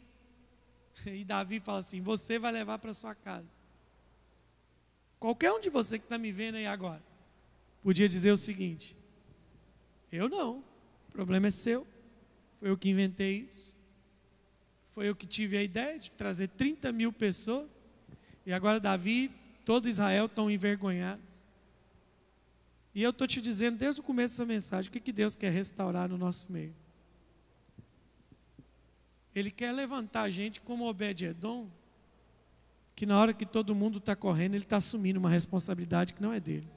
E 1.05 1.25
Davi 1.25 1.59
fala 1.59 1.79
assim: 1.79 1.99
Você 1.99 2.39
vai 2.39 2.53
levar 2.53 2.79
para 2.79 2.93
sua 2.93 3.13
casa. 3.13 3.60
Qualquer 5.21 5.51
um 5.51 5.59
de 5.59 5.69
você 5.69 5.99
que 5.99 6.05
está 6.05 6.17
me 6.17 6.31
vendo 6.31 6.55
aí 6.55 6.65
agora, 6.65 6.99
podia 7.83 8.09
dizer 8.09 8.31
o 8.31 8.37
seguinte: 8.37 8.97
Eu 10.11 10.27
não, 10.27 10.63
o 11.09 11.11
problema 11.11 11.47
é 11.47 11.51
seu. 11.51 11.85
Foi 12.53 12.69
eu 12.71 12.77
que 12.77 12.89
inventei 12.89 13.45
isso. 13.47 13.77
Foi 14.89 15.07
eu 15.07 15.15
que 15.15 15.27
tive 15.27 15.57
a 15.57 15.63
ideia 15.63 15.99
de 15.99 16.09
trazer 16.09 16.47
30 16.47 16.91
mil 16.91 17.13
pessoas. 17.13 17.69
E 18.47 18.51
agora 18.51 18.79
Davi, 18.79 19.31
todo 19.63 19.87
Israel 19.87 20.25
estão 20.25 20.49
envergonhados. 20.49 21.45
E 22.95 23.03
eu 23.03 23.11
estou 23.11 23.27
te 23.27 23.39
dizendo 23.39 23.77
desde 23.77 24.01
o 24.01 24.03
começo 24.03 24.33
dessa 24.33 24.45
mensagem 24.45 24.89
o 24.89 24.91
que, 24.91 24.99
que 24.99 25.13
Deus 25.13 25.35
quer 25.35 25.51
restaurar 25.51 26.09
no 26.09 26.17
nosso 26.17 26.51
meio. 26.51 26.73
Ele 29.35 29.51
quer 29.51 29.71
levantar 29.71 30.23
a 30.23 30.29
gente 30.31 30.59
como 30.61 30.87
Obed-Edom, 30.87 31.69
que 32.95 33.05
na 33.05 33.19
hora 33.19 33.33
que 33.33 33.45
todo 33.45 33.73
mundo 33.73 33.97
está 33.97 34.15
correndo, 34.15 34.55
ele 34.55 34.63
está 34.63 34.77
assumindo 34.77 35.19
uma 35.19 35.29
responsabilidade 35.29 36.13
que 36.13 36.21
não 36.21 36.33
é 36.33 36.39
dele. 36.39 36.67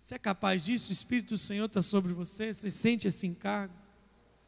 Você 0.00 0.16
é 0.16 0.18
capaz 0.18 0.64
disso? 0.64 0.90
O 0.90 0.92
Espírito 0.92 1.30
do 1.30 1.38
Senhor 1.38 1.66
está 1.66 1.80
sobre 1.80 2.12
você? 2.12 2.52
Você 2.52 2.70
sente 2.70 3.06
esse 3.06 3.26
encargo? 3.26 3.72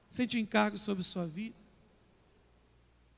Sente 0.07 0.37
o 0.37 0.40
encargo 0.40 0.77
sobre 0.77 1.05
sua 1.05 1.27
vida? 1.27 1.55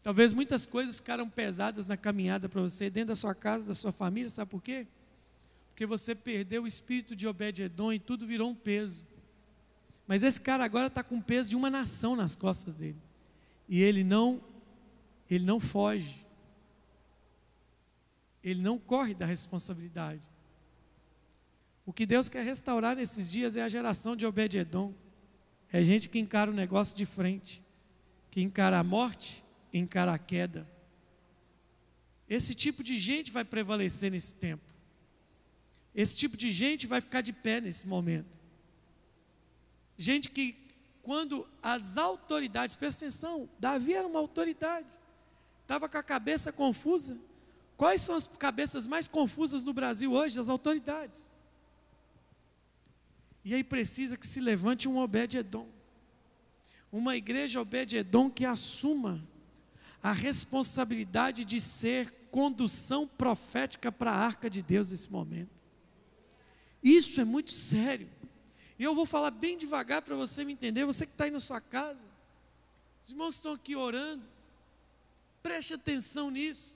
Talvez 0.03 0.33
muitas 0.33 0.67
coisas 0.67 1.01
ficaram 1.01 1.29
pesadas 1.29 1.87
na 1.87 1.97
caminhada 1.97 2.49
para 2.49 2.61
você, 2.61 2.91
dentro 2.91 3.09
da 3.09 3.17
sua 3.17 3.35
casa, 3.35 3.67
da 3.67 3.75
sua 3.75 3.91
família, 3.91 4.29
sabe 4.29 4.51
por 4.51 4.63
quê? 4.63 4.87
Porque 5.71 5.87
você 5.87 6.15
perdeu 6.15 6.65
o 6.65 6.67
espírito 6.67 7.17
de 7.17 7.27
Obed-Edom 7.27 7.93
e 7.93 7.99
tudo 7.99 8.27
virou 8.27 8.51
um 8.51 8.55
peso. 8.55 9.07
Mas 10.07 10.23
esse 10.23 10.41
cara 10.41 10.65
agora 10.65 10.87
está 10.87 11.03
com 11.03 11.17
o 11.17 11.23
peso 11.23 11.49
de 11.49 11.57
uma 11.57 11.69
nação 11.69 12.15
nas 12.15 12.37
costas 12.37 12.75
dele. 12.75 13.01
E 13.69 13.83
ele 13.83 14.05
não, 14.05 14.41
ele 15.29 15.45
não 15.45 15.59
foge. 15.59 16.26
Ele 18.47 18.63
não 18.63 18.79
corre 18.79 19.13
da 19.13 19.27
responsabilidade. 19.27 20.23
O 21.85 21.93
que 21.93 22.07
Deus 22.07 22.29
quer 22.29 22.45
restaurar 22.45 22.95
nesses 22.95 23.29
dias 23.29 23.57
é 23.57 23.63
a 23.63 23.69
geração 23.69 24.15
de 24.15 24.25
Obed-Edom. 24.25 24.95
É 25.73 25.83
gente 25.83 26.09
que 26.09 26.21
encara 26.21 26.49
o 26.49 26.55
negócio 26.55 26.97
de 26.97 27.05
frente, 27.05 27.61
que 28.31 28.41
encara 28.41 28.79
a 28.79 28.85
morte, 28.85 29.45
encara 29.73 30.15
a 30.15 30.19
queda. 30.19 30.65
Esse 32.29 32.55
tipo 32.55 32.85
de 32.85 32.97
gente 32.97 33.33
vai 33.33 33.45
prevalecer 33.45 34.13
nesse 34.13 34.35
tempo. 34.35 34.63
Esse 35.93 36.17
tipo 36.17 36.37
de 36.37 36.53
gente 36.53 36.87
vai 36.87 37.01
ficar 37.01 37.23
de 37.23 37.33
pé 37.33 37.61
nesse 37.61 37.85
momento. 37.85 38.39
Gente 39.99 40.31
que, 40.31 40.57
quando 41.03 41.49
as 41.61 41.99
autoridades, 41.99 42.77
presta 42.77 43.07
atenção, 43.07 43.49
Davi 43.59 43.95
era 43.95 44.07
uma 44.07 44.21
autoridade, 44.21 44.87
estava 45.63 45.89
com 45.89 45.99
a 45.99 46.03
cabeça 46.03 46.53
confusa. 46.53 47.19
Quais 47.77 48.01
são 48.01 48.15
as 48.15 48.27
cabeças 48.27 48.87
mais 48.87 49.07
confusas 49.07 49.63
no 49.63 49.73
Brasil 49.73 50.13
hoje? 50.13 50.41
As 50.41 50.49
autoridades. 50.49 51.31
E 53.45 53.55
aí 53.55 53.63
precisa 53.63 54.17
que 54.17 54.27
se 54.27 54.41
levante 54.41 54.89
um 54.89 54.99
Obed-Edom. 54.99 55.69
Uma 56.91 57.17
igreja 57.17 57.61
Obed-Edom 57.61 58.31
que 58.31 58.45
assuma 58.45 59.23
a 60.03 60.13
responsabilidade 60.13 61.45
de 61.45 61.61
ser 61.61 62.13
condução 62.31 63.07
profética 63.07 63.93
para 63.93 64.11
a 64.11 64.17
arca 64.17 64.49
de 64.49 64.63
Deus 64.63 64.91
nesse 64.91 65.11
momento. 65.11 65.51
Isso 66.83 67.21
é 67.21 67.25
muito 67.25 67.53
sério. 67.53 68.09
E 68.79 68.85
eu 68.85 68.95
vou 68.95 69.07
falar 69.07 69.31
bem 69.31 69.57
devagar 69.57 70.03
para 70.03 70.15
você 70.15 70.45
me 70.45 70.53
entender. 70.53 70.85
Você 70.85 71.07
que 71.07 71.13
está 71.13 71.25
aí 71.25 71.31
na 71.31 71.41
sua 71.41 71.61
casa, 71.61 72.07
os 73.03 73.11
irmãos 73.11 73.37
estão 73.37 73.53
aqui 73.53 73.75
orando, 73.75 74.25
preste 75.43 75.75
atenção 75.75 76.31
nisso. 76.31 76.76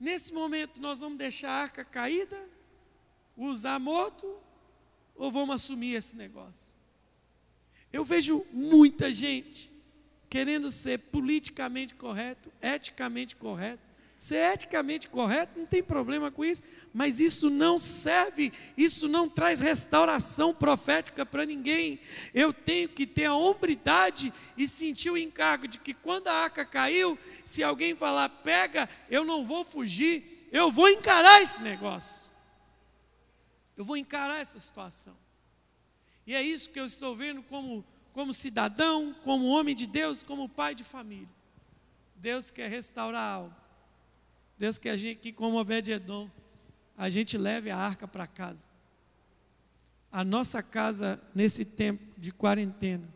Nesse 0.00 0.32
momento, 0.32 0.80
nós 0.80 1.00
vamos 1.00 1.18
deixar 1.18 1.50
a 1.50 1.62
arca 1.62 1.84
caída, 1.84 2.42
usar 3.36 3.78
morto, 3.78 4.40
ou 5.14 5.30
vamos 5.30 5.56
assumir 5.56 5.94
esse 5.94 6.16
negócio? 6.16 6.74
Eu 7.92 8.02
vejo 8.02 8.46
muita 8.50 9.12
gente 9.12 9.70
querendo 10.30 10.70
ser 10.70 10.98
politicamente 10.98 11.94
correto, 11.94 12.50
eticamente 12.62 13.36
correto, 13.36 13.89
Ser 14.20 14.52
eticamente 14.52 15.08
correto, 15.08 15.58
não 15.58 15.64
tem 15.64 15.82
problema 15.82 16.30
com 16.30 16.44
isso, 16.44 16.62
mas 16.92 17.20
isso 17.20 17.48
não 17.48 17.78
serve, 17.78 18.52
isso 18.76 19.08
não 19.08 19.30
traz 19.30 19.60
restauração 19.60 20.54
profética 20.54 21.24
para 21.24 21.46
ninguém. 21.46 21.98
Eu 22.34 22.52
tenho 22.52 22.86
que 22.90 23.06
ter 23.06 23.24
a 23.24 23.34
hombridade 23.34 24.30
e 24.58 24.68
sentir 24.68 25.08
o 25.08 25.16
encargo 25.16 25.66
de 25.66 25.78
que 25.78 25.94
quando 25.94 26.28
a 26.28 26.34
arca 26.34 26.66
caiu, 26.66 27.18
se 27.46 27.62
alguém 27.62 27.96
falar, 27.96 28.28
pega, 28.28 28.90
eu 29.08 29.24
não 29.24 29.42
vou 29.42 29.64
fugir, 29.64 30.46
eu 30.52 30.70
vou 30.70 30.90
encarar 30.90 31.40
esse 31.40 31.62
negócio. 31.62 32.28
Eu 33.74 33.86
vou 33.86 33.96
encarar 33.96 34.42
essa 34.42 34.58
situação. 34.58 35.16
E 36.26 36.34
é 36.34 36.42
isso 36.42 36.68
que 36.68 36.78
eu 36.78 36.84
estou 36.84 37.16
vendo 37.16 37.42
como, 37.44 37.82
como 38.12 38.34
cidadão, 38.34 39.16
como 39.24 39.46
homem 39.46 39.74
de 39.74 39.86
Deus, 39.86 40.22
como 40.22 40.46
pai 40.46 40.74
de 40.74 40.84
família. 40.84 41.26
Deus 42.16 42.50
quer 42.50 42.68
restaurar 42.68 43.36
algo. 43.36 43.59
Deus 44.60 44.76
quer 44.76 44.90
a 44.90 44.96
gente 44.98 45.16
que, 45.20 45.32
como 45.32 45.58
Obed-Edom, 45.58 46.28
a 46.94 47.08
gente 47.08 47.38
leve 47.38 47.70
a 47.70 47.78
arca 47.78 48.06
para 48.06 48.26
casa. 48.26 48.66
A 50.12 50.22
nossa 50.22 50.62
casa, 50.62 51.18
nesse 51.34 51.64
tempo 51.64 52.04
de 52.18 52.30
quarentena, 52.30 53.08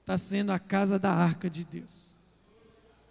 está 0.00 0.18
sendo 0.18 0.50
a 0.50 0.58
casa 0.58 0.98
da 0.98 1.12
arca 1.12 1.48
de 1.48 1.64
Deus. 1.64 2.18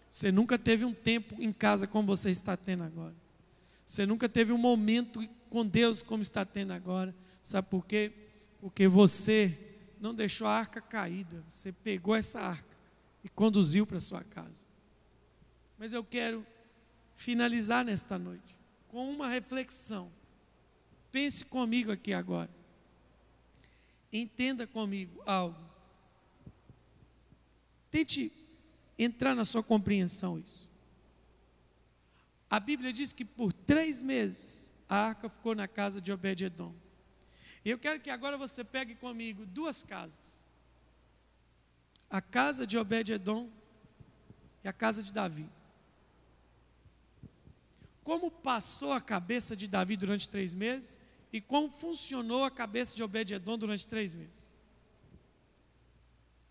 Você 0.10 0.30
nunca 0.30 0.60
teve 0.60 0.84
um 0.84 0.94
tempo 0.94 1.42
em 1.42 1.54
casa 1.54 1.88
como 1.88 2.06
você 2.06 2.32
está 2.32 2.58
tendo 2.58 2.84
agora. 2.84 3.16
Você 3.86 4.06
nunca 4.06 4.28
teve 4.28 4.52
um 4.52 4.58
momento 4.58 5.26
com 5.50 5.66
Deus 5.66 6.02
como 6.02 6.22
está 6.22 6.44
tendo 6.44 6.74
agora. 6.74 7.16
Sabe 7.42 7.70
por 7.70 7.86
quê? 7.86 8.12
Porque 8.60 8.90
você 8.90 9.58
não 10.02 10.14
deixou 10.14 10.48
a 10.48 10.52
arca 10.52 10.82
caída. 10.82 11.42
Você 11.48 11.72
pegou 11.72 12.14
essa 12.14 12.42
arca 12.42 12.76
e 13.24 13.30
conduziu 13.30 13.88
para 13.88 14.02
sua 14.02 14.22
casa. 14.22 14.66
Mas 15.80 15.94
eu 15.94 16.04
quero 16.04 16.46
finalizar 17.16 17.84
nesta 17.84 18.18
noite 18.18 18.56
com 18.88 19.10
uma 19.10 19.28
reflexão. 19.28 20.12
Pense 21.12 21.46
comigo 21.46 21.92
aqui 21.92 22.14
agora. 22.14 22.50
Entenda 24.12 24.68
comigo 24.68 25.22
algo. 25.26 25.60
Tente 27.90 28.32
entrar 28.98 29.36
na 29.36 29.46
sua 29.46 29.64
compreensão 29.64 30.40
isso. 30.40 30.70
A 32.50 32.60
Bíblia 32.60 32.94
diz 32.94 33.12
que 33.12 33.26
por 33.26 33.52
três 33.52 34.02
meses 34.02 34.74
a 34.88 35.08
arca 35.08 35.30
ficou 35.30 35.56
na 35.56 35.68
casa 35.68 36.00
de 36.00 36.12
Obed-Edom. 36.12 36.74
Eu 37.64 37.80
quero 37.80 38.00
que 38.00 38.10
agora 38.10 38.38
você 38.38 38.64
pegue 38.64 38.96
comigo 38.96 39.46
duas 39.46 39.82
casas: 39.84 40.46
a 42.10 42.22
casa 42.22 42.68
de 42.68 42.78
Obed-Edom 42.78 43.50
e 44.64 44.68
a 44.68 44.74
casa 44.74 45.02
de 45.02 45.12
Davi 45.12 45.50
como 48.06 48.30
passou 48.30 48.94
a 48.94 49.02
cabeça 49.02 49.56
de 49.56 49.68
Davi 49.68 49.98
durante 49.98 50.30
três 50.30 50.54
meses 50.54 51.00
e 51.34 51.42
como 51.42 51.72
funcionou 51.72 52.46
a 52.46 52.52
cabeça 52.52 52.96
de 52.96 53.02
Obed-Edom 53.02 53.58
durante 53.58 53.88
três 53.88 54.14
meses. 54.14 54.48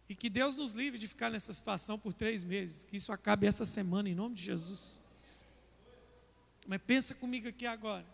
E 0.08 0.16
que 0.16 0.28
Deus 0.28 0.58
nos 0.58 0.72
livre 0.72 0.98
de 0.98 1.06
ficar 1.06 1.30
nessa 1.30 1.52
situação 1.52 1.96
por 1.96 2.12
três 2.12 2.42
meses, 2.42 2.82
que 2.82 2.96
isso 2.96 3.12
acabe 3.12 3.46
essa 3.46 3.64
semana, 3.64 4.08
em 4.08 4.16
nome 4.16 4.34
de 4.34 4.42
Jesus. 4.42 5.00
Mas 6.66 6.82
pensa 6.82 7.14
comigo 7.14 7.48
aqui 7.48 7.66
agora. 7.66 8.04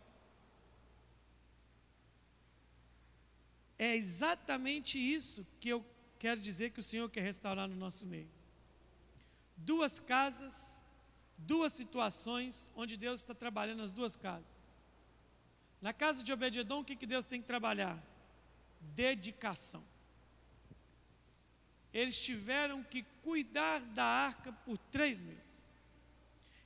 É 3.79 3.97
exatamente 3.97 4.99
isso 4.99 5.47
que 5.59 5.71
eu 5.71 5.83
quero 6.19 6.39
dizer 6.39 6.73
que 6.73 6.81
o 6.81 6.83
Senhor 6.83 7.09
quer 7.09 7.23
restaurar 7.23 7.67
no 7.67 7.75
nosso 7.75 8.07
meio. 8.07 8.29
Duas 9.57 9.99
casas 9.99 10.80
duas 11.47 11.73
situações 11.73 12.71
onde 12.75 12.97
Deus 12.97 13.21
está 13.21 13.35
trabalhando 13.35 13.79
nas 13.79 13.93
duas 13.93 14.17
casas. 14.17 14.69
Na 15.81 15.93
casa 15.93 16.23
de 16.23 16.33
Obededon, 16.33 16.81
o 16.81 16.85
que, 16.85 16.97
que 16.97 17.07
Deus 17.07 17.27
tem 17.27 17.41
que 17.41 17.47
trabalhar? 17.47 18.03
Dedicação. 18.95 19.83
Eles 21.93 22.21
tiveram 22.21 22.83
que 22.85 23.03
cuidar 23.23 23.81
da 23.81 24.05
arca 24.05 24.53
por 24.53 24.79
três 24.79 25.21
meses. 25.21 25.75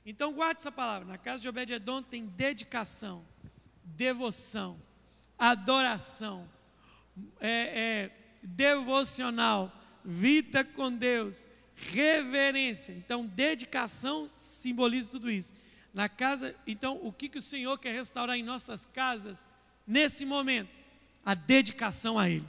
Então 0.05 0.33
guarde 0.33 0.59
essa 0.59 0.71
palavra. 0.71 1.07
Na 1.07 1.17
casa 1.17 1.41
de 1.41 1.49
Obededon 1.49 2.03
tem 2.03 2.25
dedicação, 2.25 3.25
devoção, 3.83 4.79
adoração, 5.37 6.47
é, 7.39 7.49
é, 7.49 8.11
devocional, 8.43 9.71
vida 10.03 10.63
com 10.63 10.91
Deus, 10.91 11.47
reverência. 11.75 12.93
Então, 12.93 13.25
dedicação 13.25 14.27
simboliza 14.27 15.11
tudo 15.11 15.29
isso. 15.29 15.53
Na 15.93 16.09
casa, 16.09 16.55
então, 16.67 16.99
o 17.01 17.11
que, 17.11 17.29
que 17.29 17.37
o 17.37 17.41
Senhor 17.41 17.77
quer 17.77 17.93
restaurar 17.93 18.37
em 18.37 18.43
nossas 18.43 18.85
casas 18.85 19.49
nesse 19.85 20.25
momento? 20.25 20.69
A 21.25 21.33
dedicação 21.33 22.19
a 22.19 22.29
Ele, 22.29 22.47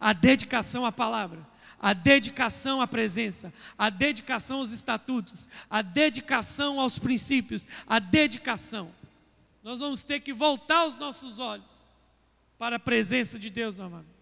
a 0.00 0.12
dedicação 0.12 0.86
à 0.86 0.92
palavra, 0.92 1.46
a 1.80 1.92
dedicação 1.92 2.80
à 2.80 2.86
presença, 2.86 3.52
a 3.76 3.90
dedicação 3.90 4.58
aos 4.58 4.70
estatutos, 4.70 5.50
a 5.68 5.82
dedicação 5.82 6.80
aos 6.80 6.98
princípios, 6.98 7.66
a 7.86 7.98
dedicação. 7.98 8.94
Nós 9.62 9.80
vamos 9.80 10.02
ter 10.02 10.20
que 10.20 10.32
voltar 10.32 10.86
os 10.86 10.96
nossos 10.96 11.38
olhos 11.38 11.86
para 12.58 12.76
a 12.76 12.78
presença 12.78 13.38
de 13.38 13.50
Deus 13.50 13.78
novamente. 13.78 14.13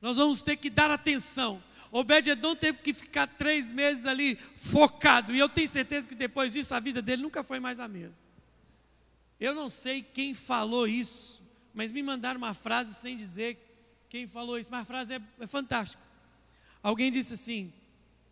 Nós 0.00 0.16
vamos 0.16 0.42
ter 0.42 0.56
que 0.56 0.70
dar 0.70 0.90
atenção. 0.90 1.62
Obed-Edom 1.92 2.54
teve 2.54 2.78
que 2.78 2.92
ficar 2.92 3.26
três 3.26 3.72
meses 3.72 4.06
ali 4.06 4.36
focado. 4.36 5.34
E 5.34 5.38
eu 5.38 5.48
tenho 5.48 5.68
certeza 5.68 6.06
que 6.06 6.14
depois 6.14 6.52
disso 6.52 6.74
a 6.74 6.80
vida 6.80 7.02
dele 7.02 7.22
nunca 7.22 7.42
foi 7.42 7.58
mais 7.58 7.80
a 7.80 7.88
mesma. 7.88 8.16
Eu 9.38 9.54
não 9.54 9.68
sei 9.68 10.02
quem 10.02 10.34
falou 10.34 10.86
isso, 10.86 11.42
mas 11.74 11.90
me 11.90 12.02
mandaram 12.02 12.38
uma 12.38 12.54
frase 12.54 12.94
sem 12.94 13.16
dizer 13.16 13.58
quem 14.08 14.26
falou 14.26 14.58
isso. 14.58 14.70
Mas 14.70 14.82
a 14.82 14.84
frase 14.84 15.14
é, 15.14 15.22
é 15.40 15.46
fantástica. 15.46 16.02
Alguém 16.82 17.10
disse 17.10 17.34
assim: 17.34 17.72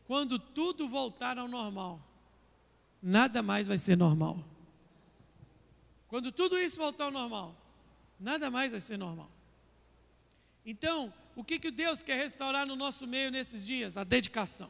quando 0.07 0.39
tudo 0.39 0.89
voltar 0.89 1.37
ao 1.39 1.49
normal, 1.49 2.01
nada 3.03 3.43
mais 3.43 3.67
vai 3.67 3.79
ser 3.79 3.97
normal. 3.97 4.43
Quando 6.09 6.33
tudo 6.33 6.59
isso 6.59 6.79
voltar 6.79 7.07
ao 7.07 7.11
normal, 7.11 7.55
nada 8.19 8.51
mais 8.51 8.73
vai 8.73 8.81
ser 8.81 8.97
normal. 8.97 9.31
Então, 10.65 11.13
o 11.39 11.45
que, 11.45 11.57
que 11.57 11.71
Deus 11.71 12.03
quer 12.03 12.17
restaurar 12.17 12.67
no 12.67 12.75
nosso 12.75 13.07
meio 13.07 13.31
nesses 13.31 13.65
dias? 13.65 13.97
A 13.97 14.03
dedicação. 14.03 14.69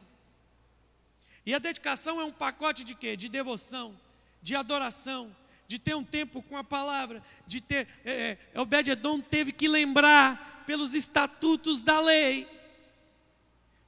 E 1.43 1.51
a 1.51 1.57
dedicação 1.57 2.21
é 2.21 2.23
um 2.23 2.31
pacote 2.31 2.83
de 2.83 2.93
quê? 2.93 3.17
De 3.17 3.27
devoção, 3.27 3.99
de 4.39 4.55
adoração, 4.55 5.35
de 5.67 5.79
ter 5.79 5.95
um 5.95 6.03
tempo 6.03 6.43
com 6.43 6.55
a 6.55 6.63
palavra, 6.63 7.23
de 7.47 7.59
ter. 7.59 7.87
É, 8.05 8.37
é 8.53 8.59
Obed-Edom 8.59 9.19
teve 9.19 9.51
que 9.51 9.67
lembrar 9.67 10.63
pelos 10.67 10.93
estatutos 10.93 11.81
da 11.81 11.99
lei 11.99 12.47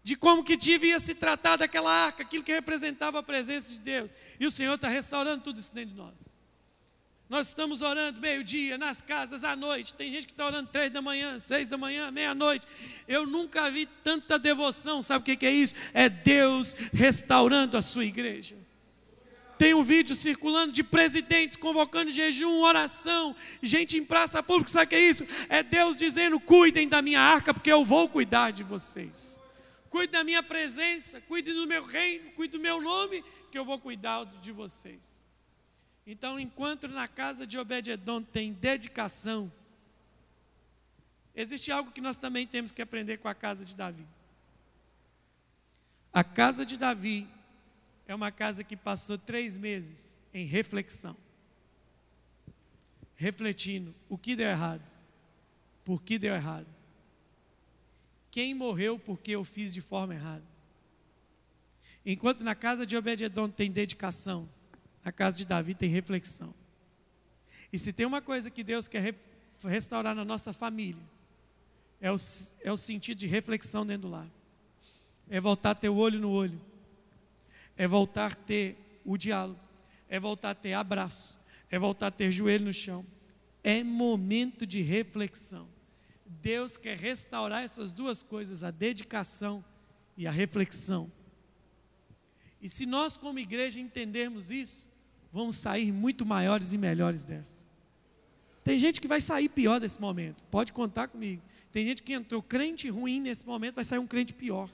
de 0.03 0.15
como 0.15 0.43
que 0.43 0.57
devia 0.57 0.99
se 0.99 1.13
tratar 1.13 1.57
daquela 1.57 1.91
arca, 1.91 2.23
aquilo 2.23 2.43
que 2.43 2.51
representava 2.51 3.19
a 3.19 3.23
presença 3.23 3.71
de 3.71 3.77
Deus. 3.77 4.11
E 4.39 4.47
o 4.47 4.49
Senhor 4.49 4.73
está 4.73 4.87
restaurando 4.87 5.43
tudo 5.43 5.59
isso 5.59 5.71
dentro 5.71 5.91
de 5.91 5.97
nós. 5.97 6.35
Nós 7.31 7.47
estamos 7.47 7.81
orando 7.81 8.19
meio-dia, 8.19 8.77
nas 8.77 9.01
casas, 9.01 9.45
à 9.45 9.55
noite. 9.55 9.93
Tem 9.93 10.11
gente 10.11 10.27
que 10.27 10.33
está 10.33 10.45
orando 10.45 10.67
três 10.69 10.91
da 10.91 11.01
manhã, 11.01 11.39
seis 11.39 11.69
da 11.69 11.77
manhã, 11.77 12.11
meia-noite. 12.11 12.67
Eu 13.07 13.25
nunca 13.25 13.71
vi 13.71 13.85
tanta 13.85 14.37
devoção. 14.37 15.01
Sabe 15.01 15.21
o 15.31 15.37
que, 15.37 15.45
é 15.45 15.49
isso? 15.49 15.73
É 15.93 16.09
Deus 16.09 16.73
restaurando 16.91 17.77
a 17.77 17.81
sua 17.81 18.03
igreja. 18.03 18.57
Tem 19.57 19.73
um 19.73 19.81
vídeo 19.81 20.13
circulando 20.13 20.73
de 20.73 20.83
presidentes 20.83 21.55
convocando 21.55 22.11
jejum, 22.11 22.63
oração, 22.63 23.33
gente 23.63 23.97
em 23.97 24.03
praça 24.03 24.43
pública. 24.43 24.69
Sabe 24.69 24.87
o 24.87 24.89
que 24.89 24.95
é 24.95 25.09
isso? 25.09 25.25
É 25.47 25.63
Deus 25.63 25.97
dizendo: 25.97 26.37
cuidem 26.37 26.85
da 26.85 27.01
minha 27.01 27.21
arca, 27.21 27.53
porque 27.53 27.71
eu 27.71 27.85
vou 27.85 28.09
cuidar 28.09 28.51
de 28.51 28.61
vocês. 28.63 29.39
Cuide 29.89 30.11
da 30.11 30.25
minha 30.25 30.43
presença, 30.43 31.21
cuide 31.21 31.53
do 31.53 31.65
meu 31.65 31.85
reino, 31.85 32.29
cuide 32.31 32.57
do 32.57 32.61
meu 32.61 32.81
nome, 32.81 33.23
que 33.49 33.57
eu 33.57 33.63
vou 33.63 33.79
cuidar 33.79 34.25
de 34.25 34.51
vocês. 34.51 35.23
Então, 36.05 36.39
enquanto 36.39 36.87
na 36.87 37.07
casa 37.07 37.45
de 37.45 37.57
Obed-Edom 37.57 38.21
tem 38.21 38.53
dedicação, 38.53 39.51
existe 41.35 41.71
algo 41.71 41.91
que 41.91 42.01
nós 42.01 42.17
também 42.17 42.47
temos 42.47 42.71
que 42.71 42.81
aprender 42.81 43.17
com 43.17 43.27
a 43.27 43.35
casa 43.35 43.63
de 43.63 43.75
Davi. 43.75 44.05
A 46.11 46.23
casa 46.23 46.65
de 46.65 46.75
Davi 46.75 47.27
é 48.07 48.15
uma 48.15 48.31
casa 48.31 48.63
que 48.63 48.75
passou 48.75 49.17
três 49.17 49.55
meses 49.55 50.19
em 50.33 50.45
reflexão, 50.45 51.15
refletindo 53.15 53.93
o 54.09 54.17
que 54.17 54.35
deu 54.35 54.47
errado, 54.47 54.91
por 55.85 56.01
que 56.01 56.17
deu 56.17 56.33
errado, 56.33 56.67
quem 58.31 58.53
morreu 58.53 58.97
porque 58.97 59.31
eu 59.31 59.43
fiz 59.43 59.73
de 59.73 59.81
forma 59.81 60.15
errada. 60.15 60.43
Enquanto 62.05 62.43
na 62.43 62.55
casa 62.55 62.85
de 62.85 62.97
Obed-Edom 62.97 63.49
tem 63.49 63.71
dedicação, 63.71 64.49
a 65.03 65.11
casa 65.11 65.37
de 65.37 65.45
Davi 65.45 65.73
tem 65.73 65.89
reflexão. 65.89 66.53
E 67.71 67.79
se 67.79 67.93
tem 67.93 68.05
uma 68.05 68.21
coisa 68.21 68.49
que 68.51 68.63
Deus 68.63 68.87
quer 68.87 69.15
restaurar 69.63 70.13
na 70.13 70.25
nossa 70.25 70.53
família, 70.53 71.01
é 71.99 72.11
o, 72.11 72.15
é 72.63 72.71
o 72.71 72.77
sentido 72.77 73.19
de 73.19 73.27
reflexão 73.27 73.85
dentro 73.85 74.03
do 74.03 74.09
lar. 74.09 74.27
É 75.29 75.39
voltar 75.39 75.71
a 75.71 75.75
ter 75.75 75.89
o 75.89 75.95
olho 75.95 76.19
no 76.19 76.29
olho. 76.29 76.59
É 77.77 77.87
voltar 77.87 78.31
a 78.31 78.35
ter 78.35 78.75
o 79.05 79.17
diálogo. 79.17 79.59
É 80.09 80.19
voltar 80.19 80.49
a 80.49 80.55
ter 80.55 80.73
abraço. 80.73 81.39
É 81.69 81.79
voltar 81.79 82.07
a 82.07 82.11
ter 82.11 82.31
joelho 82.31 82.65
no 82.65 82.73
chão. 82.73 83.05
É 83.63 83.83
momento 83.83 84.65
de 84.65 84.81
reflexão. 84.81 85.67
Deus 86.25 86.75
quer 86.75 86.97
restaurar 86.97 87.63
essas 87.63 87.91
duas 87.91 88.23
coisas, 88.23 88.63
a 88.63 88.71
dedicação 88.71 89.63
e 90.17 90.25
a 90.25 90.31
reflexão. 90.31 91.11
E 92.61 92.67
se 92.67 92.85
nós, 92.85 93.15
como 93.15 93.39
igreja, 93.39 93.79
entendermos 93.79 94.51
isso, 94.51 94.90
vamos 95.31 95.55
sair 95.55 95.91
muito 95.91 96.25
maiores 96.25 96.73
e 96.73 96.77
melhores 96.77 97.25
dessa. 97.25 97.63
Tem 98.63 98.77
gente 98.77 99.01
que 99.01 99.07
vai 99.07 99.19
sair 99.19 99.49
pior 99.49 99.79
desse 99.79 99.99
momento, 99.99 100.43
pode 100.51 100.71
contar 100.71 101.07
comigo. 101.07 101.41
Tem 101.71 101.87
gente 101.87 102.03
que 102.03 102.13
entrou 102.13 102.41
crente 102.41 102.89
ruim 102.89 103.19
nesse 103.19 103.45
momento, 103.45 103.75
vai 103.75 103.83
sair 103.83 103.99
um 103.99 104.07
crente 104.07 104.33
pior. 104.33 104.69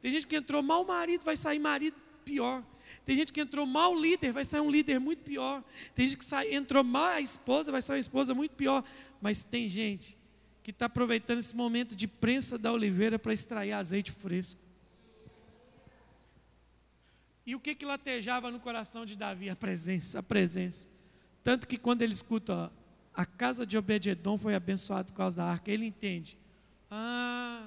Tem 0.00 0.10
gente 0.10 0.26
que 0.26 0.36
entrou 0.36 0.62
mal 0.62 0.84
marido, 0.84 1.24
vai 1.24 1.36
sair 1.36 1.58
marido 1.58 1.96
pior. 2.24 2.62
Tem 3.04 3.16
gente 3.16 3.32
que 3.32 3.40
entrou 3.40 3.66
mal 3.66 3.98
líder, 3.98 4.32
vai 4.32 4.44
sair 4.44 4.60
um 4.60 4.70
líder 4.70 5.00
muito 5.00 5.22
pior. 5.22 5.64
Tem 5.94 6.06
gente 6.06 6.18
que 6.18 6.24
sai, 6.24 6.54
entrou 6.54 6.84
mal 6.84 7.06
a 7.06 7.20
esposa, 7.20 7.72
vai 7.72 7.82
sair 7.82 7.96
uma 7.96 8.00
esposa 8.00 8.34
muito 8.34 8.54
pior. 8.54 8.84
Mas 9.20 9.44
tem 9.44 9.68
gente 9.68 10.16
que 10.62 10.70
está 10.70 10.86
aproveitando 10.86 11.38
esse 11.38 11.56
momento 11.56 11.96
de 11.96 12.06
prensa 12.06 12.58
da 12.58 12.70
oliveira 12.72 13.18
para 13.18 13.32
extrair 13.32 13.72
azeite 13.72 14.12
fresco. 14.12 14.60
E 17.48 17.54
o 17.54 17.60
que 17.60 17.74
que 17.74 17.86
latejava 17.86 18.50
no 18.50 18.60
coração 18.60 19.06
de 19.06 19.16
Davi? 19.16 19.48
A 19.48 19.56
presença, 19.56 20.18
a 20.18 20.22
presença. 20.22 20.86
Tanto 21.42 21.66
que 21.66 21.78
quando 21.78 22.02
ele 22.02 22.12
escuta, 22.12 22.54
ó, 22.54 22.70
a 23.14 23.24
casa 23.24 23.64
de 23.64 23.78
Obed-Edom 23.78 24.36
foi 24.36 24.54
abençoada 24.54 25.04
por 25.04 25.14
causa 25.14 25.38
da 25.38 25.44
arca, 25.46 25.70
ele 25.70 25.86
entende. 25.86 26.36
Ah, 26.90 27.66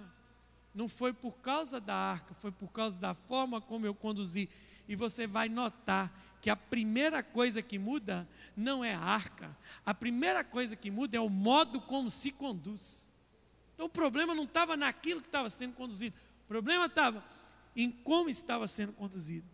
não 0.76 0.88
foi 0.88 1.12
por 1.12 1.32
causa 1.40 1.82
da 1.82 1.96
arca, 1.96 2.36
foi 2.36 2.52
por 2.52 2.72
causa 2.72 3.02
da 3.02 3.16
forma 3.16 3.60
como 3.60 3.88
eu 3.88 3.96
conduzi. 3.96 4.48
E 4.88 4.96
você 4.96 5.26
vai 5.26 5.50
notar 5.50 6.14
que 6.44 6.52
a 6.52 6.56
primeira 6.56 7.24
coisa 7.24 7.60
que 7.60 7.80
muda 7.80 8.30
não 8.56 8.86
é 8.86 8.94
a 8.94 9.02
arca, 9.02 9.58
a 9.84 9.96
primeira 9.96 10.44
coisa 10.44 10.76
que 10.76 10.92
muda 10.92 11.18
é 11.18 11.20
o 11.20 11.28
modo 11.28 11.82
como 11.82 12.12
se 12.12 12.30
conduz. 12.30 13.10
Então 13.74 13.88
o 13.88 13.90
problema 13.90 14.36
não 14.36 14.44
estava 14.44 14.78
naquilo 14.78 15.22
que 15.22 15.28
estava 15.28 15.50
sendo 15.50 15.74
conduzido, 15.74 16.16
o 16.46 16.48
problema 16.48 16.86
estava 16.86 17.26
em 17.76 17.90
como 17.90 18.30
estava 18.30 18.68
sendo 18.68 18.94
conduzido. 18.94 19.50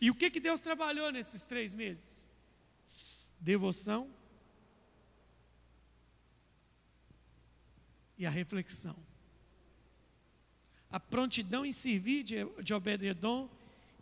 E 0.00 0.10
o 0.10 0.14
que, 0.14 0.30
que 0.30 0.40
Deus 0.40 0.60
trabalhou 0.60 1.10
nesses 1.10 1.44
três 1.44 1.74
meses? 1.74 2.28
Devoção 3.40 4.10
e 8.18 8.26
a 8.26 8.30
reflexão. 8.30 8.96
A 10.90 11.00
prontidão 11.00 11.64
em 11.64 11.72
servir 11.72 12.22
de, 12.22 12.36
de 12.62 12.74
Obed-Edom 12.74 13.48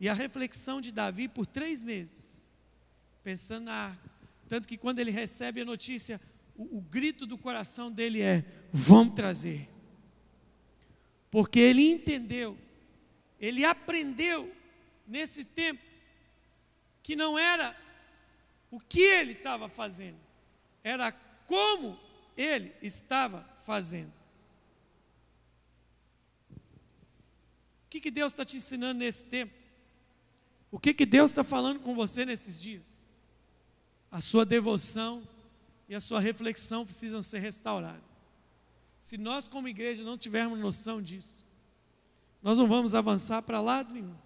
e 0.01 0.09
a 0.09 0.15
reflexão 0.15 0.81
de 0.81 0.93
Davi 0.93 1.29
por 1.29 1.47
três 1.47 1.83
meses, 1.83 2.49
pensando 3.23 3.65
na 3.65 3.73
arca. 3.73 4.11
Tanto 4.49 4.69
que 4.69 4.77
quando 4.77 4.99
ele 4.99 5.11
recebe 5.11 5.63
a 5.63 5.65
notícia, 5.65 6.21
o, 6.57 6.79
o 6.79 6.81
grito 6.81 7.27
do 7.27 7.39
coração 7.39 7.91
dele 7.91 8.21
é: 8.21 8.45
Vamos 8.73 9.15
trazer. 9.15 9.69
Porque 11.31 11.59
ele 11.59 11.91
entendeu, 11.91 12.57
ele 13.41 13.65
aprendeu 13.65 14.55
nesse 15.07 15.45
tempo 15.45 15.84
que 17.05 17.15
não 17.15 17.39
era 17.39 17.77
o 18.71 18.81
que 18.81 19.03
ele 19.03 19.33
estava 19.33 19.69
fazendo, 19.69 20.19
era 20.83 21.13
como 21.47 22.01
ele 22.35 22.75
estava 22.81 23.47
fazendo. 23.63 24.13
O 27.85 27.91
que, 27.91 28.01
que 28.01 28.11
Deus 28.11 28.33
está 28.33 28.45
te 28.45 28.57
ensinando 28.57 28.99
nesse 28.99 29.27
tempo? 29.27 29.55
O 30.73 30.79
que, 30.81 30.95
que 30.95 31.05
Deus 31.05 31.31
está 31.31 31.45
falando 31.45 31.79
com 31.79 31.95
você 31.95 32.25
nesses 32.25 32.59
dias? 32.59 33.07
A 34.11 34.23
sua 34.23 34.47
devoção 34.47 35.23
e 35.89 35.95
a 35.95 36.01
sua 36.01 36.21
reflexão 36.21 36.87
precisam 36.87 37.21
ser 37.21 37.39
restauradas. 37.41 38.03
Se 38.99 39.19
nós, 39.19 39.47
como 39.47 39.69
igreja, 39.69 40.03
não 40.03 40.17
tivermos 40.17 40.59
noção 40.59 41.03
disso, 41.03 41.45
nós 42.43 42.59
não 42.59 42.67
vamos 42.67 42.95
avançar 42.95 43.43
para 43.43 43.61
lado 43.61 43.95
nenhum. 43.95 44.17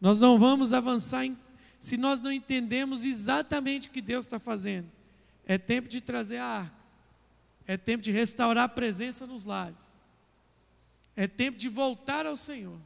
Nós 0.00 0.18
não 0.18 0.38
vamos 0.38 0.72
avançar 0.72 1.26
em, 1.26 1.36
se 1.78 1.96
nós 1.96 2.20
não 2.20 2.32
entendemos 2.32 3.04
exatamente 3.04 3.88
o 3.88 3.90
que 3.90 4.00
Deus 4.00 4.24
está 4.24 4.38
fazendo. 4.38 4.90
É 5.46 5.56
tempo 5.56 5.88
de 5.88 6.00
trazer 6.00 6.38
a 6.38 6.44
arca. 6.44 6.78
É 7.66 7.76
tempo 7.76 8.02
de 8.02 8.10
restaurar 8.10 8.64
a 8.64 8.68
presença 8.68 9.26
nos 9.26 9.44
lares. 9.44 10.00
É 11.14 11.26
tempo 11.26 11.58
de 11.58 11.68
voltar 11.68 12.26
ao 12.26 12.36
Senhor. 12.36 12.78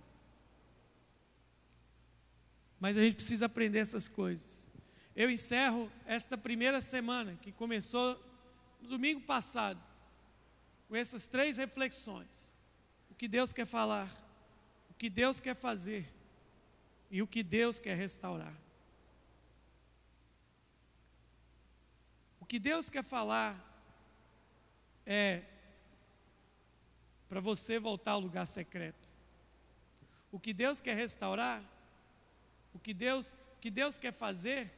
Mas 2.78 2.96
a 2.96 3.02
gente 3.02 3.14
precisa 3.14 3.46
aprender 3.46 3.78
essas 3.78 4.08
coisas. 4.08 4.68
Eu 5.14 5.30
encerro 5.30 5.90
esta 6.06 6.36
primeira 6.36 6.80
semana, 6.80 7.38
que 7.40 7.52
começou 7.52 8.20
no 8.80 8.88
domingo 8.88 9.20
passado, 9.20 9.80
com 10.88 10.96
essas 10.96 11.26
três 11.26 11.58
reflexões. 11.58 12.56
O 13.10 13.14
que 13.14 13.28
Deus 13.28 13.52
quer 13.52 13.66
falar, 13.66 14.10
o 14.90 14.94
que 14.94 15.08
Deus 15.08 15.38
quer 15.38 15.54
fazer 15.54 16.12
e 17.10 17.22
o 17.22 17.26
que 17.26 17.42
Deus 17.42 17.78
quer 17.78 17.96
restaurar. 17.96 18.61
Que 22.52 22.58
Deus 22.58 22.90
quer 22.90 23.02
falar 23.02 23.58
é 25.06 25.40
para 27.26 27.40
você 27.40 27.78
voltar 27.78 28.10
ao 28.10 28.20
lugar 28.20 28.46
secreto. 28.46 29.08
O 30.30 30.38
que 30.38 30.52
Deus 30.52 30.78
quer 30.78 30.94
restaurar, 30.94 31.64
o 32.74 32.78
que 32.78 32.92
Deus, 32.92 33.34
que 33.58 33.70
Deus 33.70 33.96
quer 33.96 34.12
fazer 34.12 34.70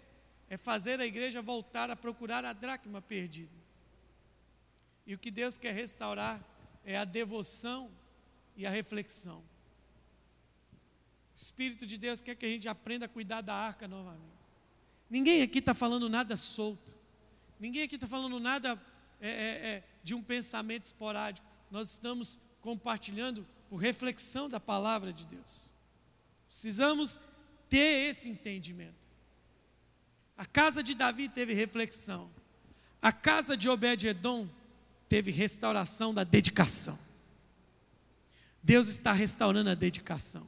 é 0.48 0.56
fazer 0.56 1.00
a 1.00 1.04
igreja 1.04 1.42
voltar 1.42 1.90
a 1.90 1.96
procurar 1.96 2.44
a 2.44 2.52
dracma 2.52 3.02
perdida. 3.02 3.58
E 5.04 5.12
o 5.12 5.18
que 5.18 5.32
Deus 5.32 5.58
quer 5.58 5.74
restaurar 5.74 6.40
é 6.84 6.96
a 6.96 7.04
devoção 7.04 7.90
e 8.56 8.64
a 8.64 8.70
reflexão. 8.70 9.38
O 9.38 11.34
Espírito 11.34 11.84
de 11.84 11.98
Deus 11.98 12.20
quer 12.20 12.36
que 12.36 12.46
a 12.46 12.50
gente 12.50 12.68
aprenda 12.68 13.06
a 13.06 13.08
cuidar 13.08 13.40
da 13.40 13.52
arca 13.52 13.88
novamente. 13.88 14.46
Ninguém 15.10 15.42
aqui 15.42 15.58
está 15.58 15.74
falando 15.74 16.08
nada 16.08 16.36
solto. 16.36 17.02
Ninguém 17.58 17.82
aqui 17.82 17.94
está 17.94 18.06
falando 18.06 18.38
nada 18.40 18.80
é, 19.20 19.28
é, 19.28 19.32
é, 19.68 19.84
de 20.02 20.14
um 20.14 20.22
pensamento 20.22 20.84
esporádico. 20.84 21.46
nós 21.70 21.90
estamos 21.90 22.38
compartilhando 22.60 23.46
por 23.68 23.76
reflexão 23.76 24.48
da 24.48 24.60
palavra 24.60 25.12
de 25.12 25.26
Deus. 25.26 25.72
Precisamos 26.48 27.20
ter 27.68 28.08
esse 28.08 28.28
entendimento. 28.28 29.08
A 30.36 30.46
casa 30.46 30.82
de 30.82 30.94
Davi 30.94 31.28
teve 31.28 31.54
reflexão. 31.54 32.30
A 33.00 33.12
casa 33.12 33.56
de 33.56 33.68
Obed-edom 33.68 34.48
teve 35.08 35.30
restauração 35.30 36.12
da 36.12 36.24
dedicação. 36.24 36.98
Deus 38.62 38.88
está 38.88 39.12
restaurando 39.12 39.70
a 39.70 39.74
dedicação. 39.74 40.46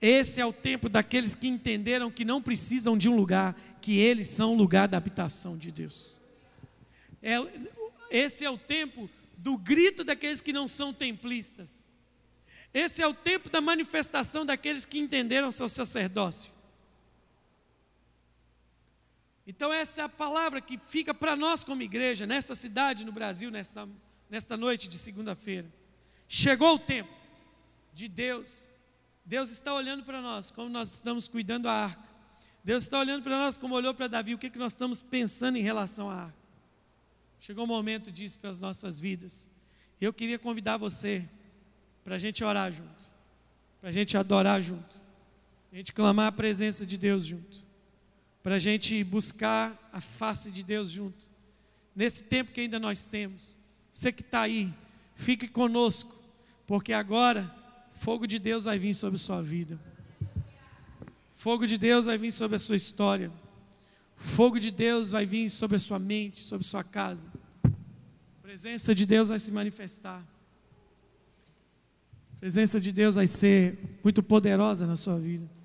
Esse 0.00 0.40
é 0.40 0.46
o 0.46 0.52
tempo 0.52 0.88
daqueles 0.88 1.34
que 1.34 1.48
entenderam 1.48 2.10
que 2.10 2.24
não 2.24 2.42
precisam 2.42 2.96
de 2.98 3.08
um 3.08 3.16
lugar, 3.16 3.58
que 3.80 3.98
eles 3.98 4.26
são 4.26 4.52
o 4.52 4.56
lugar 4.56 4.88
da 4.88 4.96
habitação 4.96 5.56
de 5.56 5.72
Deus. 5.72 6.20
É, 7.22 7.36
esse 8.10 8.44
é 8.44 8.50
o 8.50 8.58
tempo 8.58 9.08
do 9.36 9.56
grito 9.56 10.04
daqueles 10.04 10.40
que 10.40 10.52
não 10.52 10.68
são 10.68 10.92
templistas. 10.92 11.88
Esse 12.72 13.00
é 13.00 13.06
o 13.06 13.14
tempo 13.14 13.48
da 13.48 13.60
manifestação 13.60 14.44
daqueles 14.44 14.84
que 14.84 14.98
entenderam 14.98 15.50
seu 15.50 15.68
sacerdócio. 15.68 16.52
Então, 19.46 19.72
essa 19.72 20.02
é 20.02 20.04
a 20.04 20.08
palavra 20.08 20.60
que 20.60 20.76
fica 20.76 21.14
para 21.14 21.36
nós 21.36 21.62
como 21.62 21.80
igreja, 21.80 22.26
nessa 22.26 22.54
cidade, 22.54 23.06
no 23.06 23.12
Brasil, 23.12 23.50
nesta, 23.50 23.88
nesta 24.28 24.56
noite 24.56 24.88
de 24.88 24.98
segunda-feira. 24.98 25.72
Chegou 26.28 26.74
o 26.74 26.78
tempo 26.78 27.12
de 27.94 28.08
Deus. 28.08 28.68
Deus 29.26 29.50
está 29.50 29.74
olhando 29.74 30.04
para 30.04 30.22
nós, 30.22 30.52
como 30.52 30.68
nós 30.68 30.92
estamos 30.92 31.26
cuidando 31.26 31.64
da 31.64 31.72
arca. 31.72 32.08
Deus 32.62 32.84
está 32.84 33.00
olhando 33.00 33.24
para 33.24 33.36
nós, 33.36 33.58
como 33.58 33.74
olhou 33.74 33.92
para 33.92 34.06
Davi, 34.06 34.34
o 34.34 34.38
que, 34.38 34.48
que 34.48 34.58
nós 34.58 34.72
estamos 34.72 35.02
pensando 35.02 35.58
em 35.58 35.62
relação 35.62 36.08
à 36.08 36.14
arca. 36.26 36.46
Chegou 37.40 37.64
o 37.64 37.66
momento 37.66 38.10
disso 38.12 38.38
para 38.38 38.50
as 38.50 38.60
nossas 38.60 39.00
vidas. 39.00 39.50
Eu 40.00 40.12
queria 40.12 40.38
convidar 40.38 40.76
você 40.76 41.28
para 42.04 42.14
a 42.14 42.18
gente 42.20 42.44
orar 42.44 42.70
junto, 42.70 43.04
para 43.80 43.88
a 43.88 43.92
gente 43.92 44.16
adorar 44.16 44.62
junto, 44.62 44.96
a 45.72 45.76
gente 45.76 45.92
clamar 45.92 46.28
a 46.28 46.32
presença 46.32 46.86
de 46.86 46.96
Deus 46.96 47.24
junto, 47.24 47.64
para 48.44 48.56
a 48.56 48.60
gente 48.60 49.02
buscar 49.02 49.76
a 49.92 50.00
face 50.00 50.52
de 50.52 50.62
Deus 50.62 50.88
junto. 50.88 51.26
Nesse 51.96 52.22
tempo 52.22 52.52
que 52.52 52.60
ainda 52.60 52.78
nós 52.78 53.06
temos, 53.06 53.58
você 53.92 54.12
que 54.12 54.22
está 54.22 54.42
aí, 54.42 54.72
fique 55.16 55.48
conosco, 55.48 56.14
porque 56.64 56.92
agora 56.92 57.52
fogo 57.96 58.26
de 58.26 58.38
Deus 58.38 58.64
vai 58.64 58.78
vir 58.78 58.94
sobre 58.94 59.16
a 59.16 59.18
sua 59.18 59.42
vida. 59.42 59.78
Fogo 61.34 61.66
de 61.66 61.76
Deus 61.76 62.06
vai 62.06 62.16
vir 62.16 62.30
sobre 62.30 62.56
a 62.56 62.58
sua 62.58 62.76
história. 62.76 63.30
Fogo 64.16 64.58
de 64.58 64.70
Deus 64.70 65.10
vai 65.10 65.26
vir 65.26 65.48
sobre 65.50 65.76
a 65.76 65.78
sua 65.78 65.98
mente, 65.98 66.40
sobre 66.40 66.64
a 66.64 66.68
sua 66.68 66.84
casa. 66.84 67.26
A 67.64 68.42
presença 68.42 68.94
de 68.94 69.04
Deus 69.04 69.28
vai 69.28 69.38
se 69.38 69.50
manifestar. 69.50 70.24
A 72.36 72.38
presença 72.38 72.80
de 72.80 72.92
Deus 72.92 73.14
vai 73.14 73.26
ser 73.26 73.78
muito 74.04 74.22
poderosa 74.22 74.86
na 74.86 74.96
sua 74.96 75.18
vida. 75.18 75.55